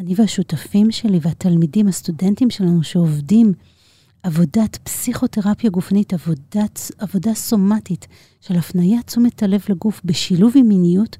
אני 0.00 0.14
והשותפים 0.16 0.90
שלי 0.90 1.18
והתלמידים, 1.22 1.88
הסטודנטים 1.88 2.50
שלנו 2.50 2.82
שעובדים, 2.82 3.52
עבודת 4.22 4.76
פסיכותרפיה 4.82 5.70
גופנית, 5.70 6.12
עבודת, 6.12 6.90
עבודה 6.98 7.34
סומטית 7.34 8.06
של 8.40 8.56
הפניית 8.56 9.06
תשומת 9.06 9.42
הלב 9.42 9.64
לגוף 9.68 10.00
בשילוב 10.04 10.52
עם 10.56 10.68
מיניות, 10.68 11.16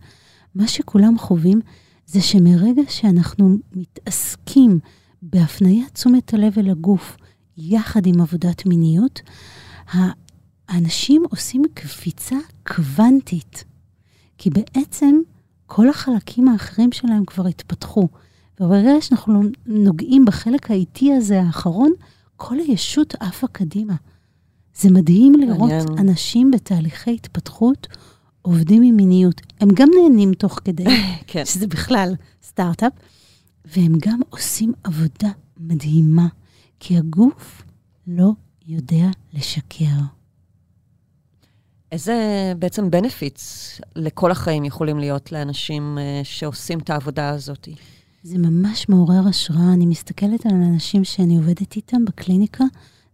מה 0.55 0.69
שכולם 0.69 1.19
חווים 1.19 1.61
זה 2.07 2.21
שמרגע 2.21 2.83
שאנחנו 2.89 3.57
מתעסקים 3.73 4.79
בהפניית 5.23 5.95
תשומת 5.95 6.35
הלב 6.35 6.59
אל 6.59 6.71
הגוף 6.71 7.17
יחד 7.57 8.07
עם 8.07 8.21
עבודת 8.21 8.67
מיניות, 8.67 9.21
האנשים 10.71 11.23
עושים 11.31 11.63
קפיצה 11.75 12.37
קוונטית. 12.67 13.65
כי 14.39 14.51
בעצם 14.51 15.21
כל 15.67 15.89
החלקים 15.89 16.49
האחרים 16.49 16.93
שלהם 16.93 17.25
כבר 17.25 17.47
התפתחו. 17.47 18.09
וברגע 18.61 18.91
שאנחנו 19.01 19.43
נוגעים 19.67 20.25
בחלק 20.25 20.71
האיטי 20.71 21.13
הזה 21.13 21.43
האחרון, 21.43 21.93
כל 22.37 22.59
הישות 22.59 23.15
עפה 23.21 23.47
קדימה. 23.47 23.95
זה 24.75 24.91
מדהים 24.91 25.35
לראות 25.35 25.71
מעניין. 25.71 25.99
אנשים 25.99 26.51
בתהליכי 26.51 27.15
התפתחות 27.15 27.87
עובדים 28.43 28.83
עם 28.83 28.97
מיניות. 28.97 29.41
הם 29.61 29.69
גם 29.75 29.89
נהנים 30.03 30.35
תוך 30.35 30.61
כדי, 30.65 30.85
כן. 31.27 31.45
שזה 31.45 31.67
בכלל 31.67 32.15
סטארט-אפ, 32.43 32.93
והם 33.65 33.93
גם 34.07 34.21
עושים 34.31 34.73
עבודה 34.85 35.31
מדהימה, 35.57 36.27
כי 36.81 36.99
הגוף 36.99 37.63
לא 38.07 38.33
יודע 38.67 39.09
לשקר. 39.33 40.20
איזה 41.93 42.15
בעצם 42.59 42.89
benefits 42.97 43.43
לכל 43.97 44.31
החיים 44.31 44.65
יכולים 44.65 44.99
להיות 44.99 45.33
לאנשים 45.33 45.99
אה, 45.99 46.21
שעושים 46.25 46.79
את 46.79 46.91
העבודה 46.91 47.29
הזאת? 47.29 47.69
זה 48.23 48.39
ממש 48.39 48.89
מעורר 48.89 49.29
השראה. 49.29 49.73
אני 49.75 49.87
מסתכלת 49.87 50.47
על 50.47 50.53
האנשים 50.53 51.05
שאני 51.05 51.37
עובדת 51.37 51.77
איתם 51.77 52.05
בקליניקה, 52.05 52.65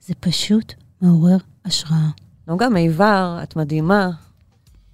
זה 0.06 0.14
פשוט 0.20 0.74
מעורר 1.02 1.36
השראה. 1.64 2.08
נוגה 2.48 2.68
מיבר, 2.68 3.38
את 3.42 3.56
מדהימה. 3.56 4.10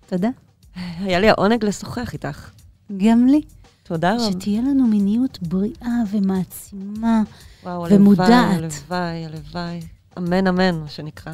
תודה. 0.07 0.29
היה 0.75 1.21
לי 1.21 1.29
העונג 1.29 1.65
לשוחח 1.65 2.13
איתך. 2.13 2.51
גם 2.97 3.27
לי. 3.27 3.41
תודה 3.83 4.15
רבה. 4.15 4.33
שתהיה 4.33 4.61
לנו 4.61 4.87
מיניות 4.87 5.39
בריאה 5.43 5.97
ומעצימה 6.11 7.23
וואו, 7.63 7.87
ומודעת. 7.91 8.29
הלוואי, 8.31 9.25
הלוואי, 9.25 9.25
הלוואי. 9.25 9.81
אמן, 10.19 10.47
אמן, 10.47 10.81
מה 10.81 10.89
שנקרא. 10.89 11.33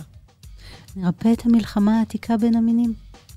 נרפא 0.97 1.33
את 1.33 1.47
המלחמה 1.47 1.99
העתיקה 1.99 2.37
בין 2.37 2.57
המינים. 2.57 2.95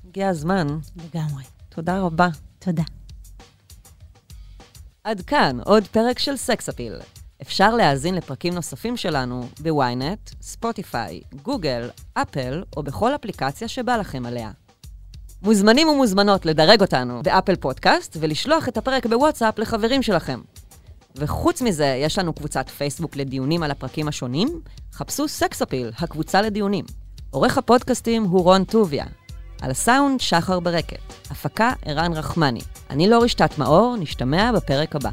הגיע 0.08 0.28
הזמן. 0.28 0.66
לגמרי. 0.96 1.44
תודה 1.68 2.00
רבה. 2.00 2.28
תודה. 2.58 2.82
עד 5.04 5.20
כאן 5.20 5.58
עוד 5.64 5.86
פרק 5.86 6.18
של 6.18 6.36
סקס 6.36 6.68
אפיל. 6.68 6.94
אפשר 7.42 7.74
להאזין 7.74 8.14
לפרקים 8.14 8.54
נוספים 8.54 8.96
שלנו 8.96 9.48
בוויינט, 9.60 10.30
ספוטיפיי, 10.42 11.20
גוגל, 11.42 11.90
אפל 12.14 12.62
או 12.76 12.82
בכל 12.82 13.14
אפליקציה 13.14 13.68
שבא 13.68 13.96
לכם 13.96 14.26
עליה. 14.26 14.50
מוזמנים 15.42 15.88
ומוזמנות 15.88 16.46
לדרג 16.46 16.80
אותנו 16.80 17.22
באפל 17.22 17.56
פודקאסט 17.56 18.16
ולשלוח 18.20 18.68
את 18.68 18.76
הפרק 18.76 19.06
בוואטסאפ 19.06 19.58
לחברים 19.58 20.02
שלכם. 20.02 20.40
וחוץ 21.16 21.62
מזה, 21.62 21.96
יש 21.98 22.18
לנו 22.18 22.32
קבוצת 22.32 22.68
פייסבוק 22.68 23.16
לדיונים 23.16 23.62
על 23.62 23.70
הפרקים 23.70 24.08
השונים, 24.08 24.60
חפשו 24.92 25.28
סקס 25.28 25.62
אפיל, 25.62 25.90
הקבוצה 25.98 26.42
לדיונים. 26.42 26.84
עורך 27.32 27.58
הפודקאסטים 27.58 28.22
הוא 28.24 28.42
רון 28.42 28.64
טוביה. 28.64 29.04
על 29.62 29.70
הסאונד, 29.70 30.20
שחר 30.20 30.60
ברקת. 30.60 31.30
הפקה, 31.30 31.72
ערן 31.84 32.12
רחמני. 32.12 32.60
אני 32.90 33.08
לא 33.08 33.22
רשתת 33.22 33.58
מאור, 33.58 33.96
נשתמע 34.00 34.52
בפרק 34.52 34.96
הבא. 34.96 35.10